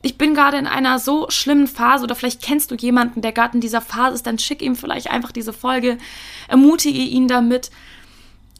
Ich 0.00 0.16
bin 0.16 0.32
gerade 0.32 0.58
in 0.58 0.68
einer 0.68 1.00
so 1.00 1.26
schlimmen 1.30 1.66
Phase 1.66 2.04
oder 2.04 2.14
vielleicht 2.14 2.40
kennst 2.40 2.70
du 2.70 2.76
jemanden, 2.76 3.20
der 3.20 3.32
gerade 3.32 3.56
in 3.56 3.60
dieser 3.60 3.80
Phase 3.80 4.14
ist, 4.14 4.28
dann 4.28 4.38
schick 4.38 4.62
ihm 4.62 4.76
vielleicht 4.76 5.10
einfach 5.10 5.32
diese 5.32 5.52
Folge, 5.52 5.98
ermutige 6.46 7.00
ihn 7.00 7.26
damit. 7.26 7.72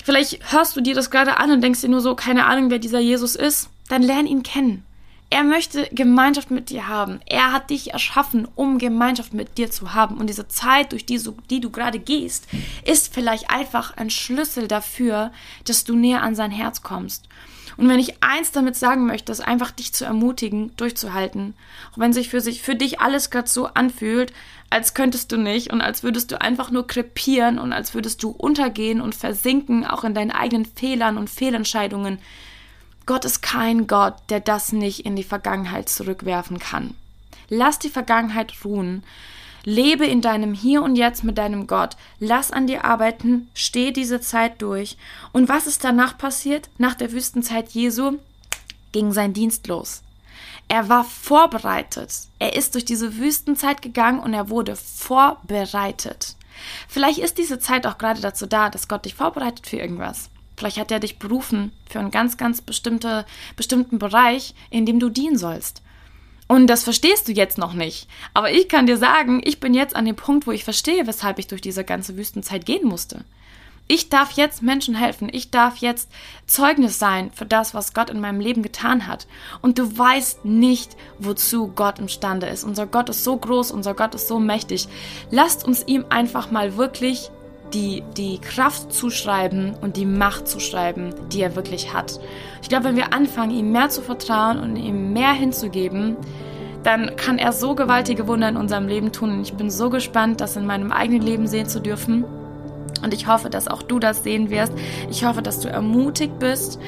Vielleicht 0.02 0.52
hörst 0.52 0.74
du 0.74 0.80
dir 0.80 0.96
das 0.96 1.12
gerade 1.12 1.36
an 1.36 1.52
und 1.52 1.60
denkst 1.60 1.82
dir 1.82 1.88
nur 1.88 2.00
so, 2.00 2.16
keine 2.16 2.46
Ahnung, 2.46 2.70
wer 2.70 2.80
dieser 2.80 2.98
Jesus 2.98 3.36
ist, 3.36 3.68
dann 3.88 4.02
lern 4.02 4.26
ihn 4.26 4.42
kennen. 4.42 4.84
Er 5.30 5.42
möchte 5.42 5.88
Gemeinschaft 5.90 6.50
mit 6.50 6.70
dir 6.70 6.86
haben. 6.86 7.20
Er 7.26 7.52
hat 7.52 7.70
dich 7.70 7.92
erschaffen, 7.92 8.46
um 8.54 8.78
Gemeinschaft 8.78 9.34
mit 9.34 9.58
dir 9.58 9.70
zu 9.70 9.94
haben. 9.94 10.18
Und 10.18 10.28
diese 10.28 10.46
Zeit, 10.46 10.92
durch 10.92 11.06
die, 11.06 11.20
die 11.50 11.60
du 11.60 11.70
gerade 11.70 11.98
gehst, 11.98 12.46
ist 12.84 13.12
vielleicht 13.12 13.50
einfach 13.50 13.96
ein 13.96 14.10
Schlüssel 14.10 14.68
dafür, 14.68 15.32
dass 15.64 15.84
du 15.84 15.96
näher 15.96 16.22
an 16.22 16.34
sein 16.34 16.52
Herz 16.52 16.82
kommst. 16.82 17.28
Und 17.76 17.88
wenn 17.88 17.98
ich 17.98 18.22
eins 18.22 18.52
damit 18.52 18.76
sagen 18.76 19.06
möchte, 19.06 19.32
ist 19.32 19.40
einfach 19.40 19.70
dich 19.70 19.92
zu 19.92 20.04
ermutigen, 20.04 20.70
durchzuhalten. 20.76 21.54
Auch 21.92 21.98
wenn 21.98 22.12
sich 22.12 22.28
für, 22.28 22.40
sich 22.40 22.62
für 22.62 22.76
dich 22.76 23.00
alles 23.00 23.30
gerade 23.30 23.48
so 23.48 23.66
anfühlt, 23.66 24.32
als 24.70 24.94
könntest 24.94 25.32
du 25.32 25.36
nicht 25.36 25.72
und 25.72 25.80
als 25.80 26.02
würdest 26.02 26.30
du 26.30 26.40
einfach 26.40 26.70
nur 26.70 26.86
krepieren 26.86 27.58
und 27.58 27.72
als 27.72 27.94
würdest 27.94 28.22
du 28.22 28.30
untergehen 28.30 29.00
und 29.00 29.14
versinken, 29.14 29.84
auch 29.84 30.04
in 30.04 30.14
deinen 30.14 30.30
eigenen 30.30 30.66
Fehlern 30.66 31.16
und 31.16 31.30
Fehlentscheidungen. 31.30 32.18
Gott 33.06 33.24
ist 33.24 33.42
kein 33.42 33.86
Gott, 33.86 34.14
der 34.30 34.40
das 34.40 34.72
nicht 34.72 35.04
in 35.04 35.16
die 35.16 35.24
Vergangenheit 35.24 35.88
zurückwerfen 35.88 36.58
kann. 36.58 36.94
Lass 37.48 37.78
die 37.78 37.90
Vergangenheit 37.90 38.52
ruhen. 38.64 39.04
Lebe 39.64 40.06
in 40.06 40.20
deinem 40.20 40.54
Hier 40.54 40.82
und 40.82 40.96
Jetzt 40.96 41.24
mit 41.24 41.38
deinem 41.38 41.66
Gott. 41.66 41.96
Lass 42.18 42.50
an 42.50 42.66
dir 42.66 42.84
arbeiten. 42.84 43.48
Steh 43.54 43.92
diese 43.92 44.20
Zeit 44.20 44.60
durch. 44.60 44.96
Und 45.32 45.48
was 45.48 45.66
ist 45.66 45.84
danach 45.84 46.18
passiert? 46.18 46.68
Nach 46.78 46.94
der 46.94 47.12
Wüstenzeit 47.12 47.70
Jesu 47.70 48.18
ging 48.92 49.12
sein 49.12 49.32
Dienst 49.32 49.66
los. 49.66 50.02
Er 50.68 50.88
war 50.88 51.04
vorbereitet. 51.04 52.10
Er 52.38 52.56
ist 52.56 52.74
durch 52.74 52.84
diese 52.84 53.16
Wüstenzeit 53.16 53.82
gegangen 53.82 54.20
und 54.20 54.32
er 54.32 54.48
wurde 54.48 54.76
vorbereitet. 54.76 56.36
Vielleicht 56.88 57.18
ist 57.18 57.38
diese 57.38 57.58
Zeit 57.58 57.86
auch 57.86 57.98
gerade 57.98 58.20
dazu 58.20 58.46
da, 58.46 58.70
dass 58.70 58.88
Gott 58.88 59.04
dich 59.04 59.14
vorbereitet 59.14 59.66
für 59.66 59.76
irgendwas. 59.76 60.30
Vielleicht 60.56 60.78
hat 60.78 60.90
er 60.90 61.00
dich 61.00 61.18
berufen 61.18 61.72
für 61.88 61.98
einen 61.98 62.10
ganz, 62.10 62.36
ganz 62.36 62.60
bestimmte, 62.60 63.26
bestimmten 63.56 63.98
Bereich, 63.98 64.54
in 64.70 64.86
dem 64.86 65.00
du 65.00 65.08
dienen 65.08 65.38
sollst. 65.38 65.82
Und 66.46 66.66
das 66.66 66.84
verstehst 66.84 67.26
du 67.28 67.32
jetzt 67.32 67.58
noch 67.58 67.72
nicht. 67.72 68.06
Aber 68.34 68.50
ich 68.50 68.68
kann 68.68 68.86
dir 68.86 68.98
sagen, 68.98 69.40
ich 69.44 69.60
bin 69.60 69.74
jetzt 69.74 69.96
an 69.96 70.04
dem 70.04 70.16
Punkt, 70.16 70.46
wo 70.46 70.52
ich 70.52 70.64
verstehe, 70.64 71.06
weshalb 71.06 71.38
ich 71.38 71.46
durch 71.46 71.62
diese 71.62 71.84
ganze 71.84 72.16
Wüstenzeit 72.16 72.66
gehen 72.66 72.86
musste. 72.86 73.24
Ich 73.86 74.08
darf 74.08 74.32
jetzt 74.32 74.62
Menschen 74.62 74.94
helfen. 74.94 75.28
Ich 75.30 75.50
darf 75.50 75.76
jetzt 75.78 76.10
Zeugnis 76.46 76.98
sein 76.98 77.30
für 77.32 77.44
das, 77.44 77.74
was 77.74 77.92
Gott 77.92 78.08
in 78.08 78.20
meinem 78.20 78.40
Leben 78.40 78.62
getan 78.62 79.06
hat. 79.06 79.26
Und 79.60 79.78
du 79.78 79.98
weißt 79.98 80.44
nicht, 80.44 80.96
wozu 81.18 81.68
Gott 81.68 81.98
imstande 81.98 82.46
ist. 82.46 82.64
Unser 82.64 82.86
Gott 82.86 83.10
ist 83.10 83.24
so 83.24 83.36
groß, 83.36 83.72
unser 83.72 83.94
Gott 83.94 84.14
ist 84.14 84.28
so 84.28 84.40
mächtig. 84.40 84.88
Lasst 85.30 85.64
uns 85.64 85.84
ihm 85.86 86.06
einfach 86.08 86.50
mal 86.50 86.76
wirklich 86.76 87.30
die, 87.72 88.02
die 88.16 88.38
Kraft 88.38 88.92
zuschreiben 88.92 89.74
und 89.80 89.96
die 89.96 90.06
Macht 90.06 90.46
zuschreiben, 90.46 91.14
die 91.32 91.42
er 91.42 91.56
wirklich 91.56 91.92
hat. 91.92 92.20
Ich 92.62 92.68
glaube, 92.68 92.84
wenn 92.84 92.96
wir 92.96 93.12
anfangen, 93.12 93.50
ihm 93.50 93.72
mehr 93.72 93.88
zu 93.88 94.02
vertrauen 94.02 94.58
und 94.58 94.76
ihm 94.76 95.12
mehr 95.12 95.32
hinzugeben, 95.32 96.16
dann 96.84 97.16
kann 97.16 97.38
er 97.38 97.52
so 97.52 97.74
gewaltige 97.74 98.28
Wunder 98.28 98.48
in 98.48 98.56
unserem 98.56 98.86
Leben 98.86 99.10
tun. 99.10 99.30
Und 99.30 99.42
ich 99.42 99.54
bin 99.54 99.70
so 99.70 99.90
gespannt, 99.90 100.40
das 100.40 100.56
in 100.56 100.66
meinem 100.66 100.92
eigenen 100.92 101.22
Leben 101.22 101.46
sehen 101.46 101.66
zu 101.66 101.80
dürfen. 101.80 102.24
Und 103.02 103.12
ich 103.12 103.26
hoffe, 103.26 103.50
dass 103.50 103.68
auch 103.68 103.82
du 103.82 103.98
das 103.98 104.22
sehen 104.22 104.50
wirst. 104.50 104.72
Ich 105.10 105.24
hoffe, 105.24 105.42
dass 105.42 105.60
du 105.60 105.68
ermutigt 105.68 106.38
bist 106.38 106.78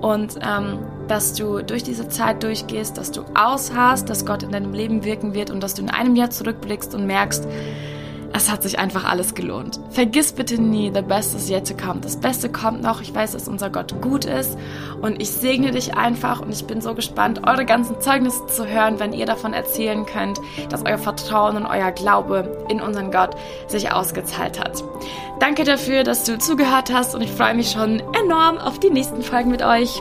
und 0.00 0.36
ähm, 0.36 0.78
dass 1.08 1.34
du 1.34 1.62
durch 1.62 1.82
diese 1.82 2.08
Zeit 2.08 2.42
durchgehst, 2.42 2.96
dass 2.96 3.10
du 3.10 3.22
ausharrst, 3.34 4.08
dass 4.08 4.24
Gott 4.24 4.42
in 4.42 4.52
deinem 4.52 4.72
Leben 4.72 5.04
wirken 5.04 5.34
wird 5.34 5.50
und 5.50 5.62
dass 5.62 5.74
du 5.74 5.82
in 5.82 5.90
einem 5.90 6.16
Jahr 6.16 6.30
zurückblickst 6.30 6.94
und 6.94 7.06
merkst, 7.06 7.46
es 8.36 8.50
hat 8.50 8.62
sich 8.62 8.78
einfach 8.78 9.04
alles 9.04 9.34
gelohnt. 9.34 9.80
Vergiss 9.90 10.32
bitte 10.32 10.60
nie, 10.60 10.92
the 10.94 11.00
best 11.00 11.34
is 11.34 11.48
yet 11.48 11.66
to 11.66 11.74
come. 11.74 12.00
Das 12.00 12.18
Beste 12.18 12.50
kommt 12.50 12.82
noch. 12.82 13.00
Ich 13.00 13.14
weiß, 13.14 13.32
dass 13.32 13.48
unser 13.48 13.70
Gott 13.70 14.00
gut 14.02 14.26
ist 14.26 14.58
und 15.00 15.20
ich 15.20 15.30
segne 15.30 15.70
dich 15.70 15.96
einfach 15.96 16.40
und 16.40 16.52
ich 16.52 16.66
bin 16.66 16.80
so 16.82 16.94
gespannt, 16.94 17.46
eure 17.46 17.64
ganzen 17.64 18.00
Zeugnisse 18.00 18.46
zu 18.46 18.66
hören, 18.66 19.00
wenn 19.00 19.14
ihr 19.14 19.26
davon 19.26 19.54
erzählen 19.54 20.04
könnt, 20.04 20.38
dass 20.68 20.84
euer 20.84 20.98
Vertrauen 20.98 21.56
und 21.56 21.66
euer 21.66 21.92
Glaube 21.92 22.66
in 22.68 22.80
unseren 22.80 23.10
Gott 23.10 23.36
sich 23.68 23.90
ausgezahlt 23.90 24.60
hat. 24.60 24.84
Danke 25.40 25.64
dafür, 25.64 26.04
dass 26.04 26.24
du 26.24 26.38
zugehört 26.38 26.92
hast 26.92 27.14
und 27.14 27.22
ich 27.22 27.30
freue 27.30 27.54
mich 27.54 27.70
schon 27.70 28.02
enorm 28.22 28.58
auf 28.58 28.78
die 28.78 28.90
nächsten 28.90 29.22
Folgen 29.22 29.50
mit 29.50 29.62
euch. 29.62 30.00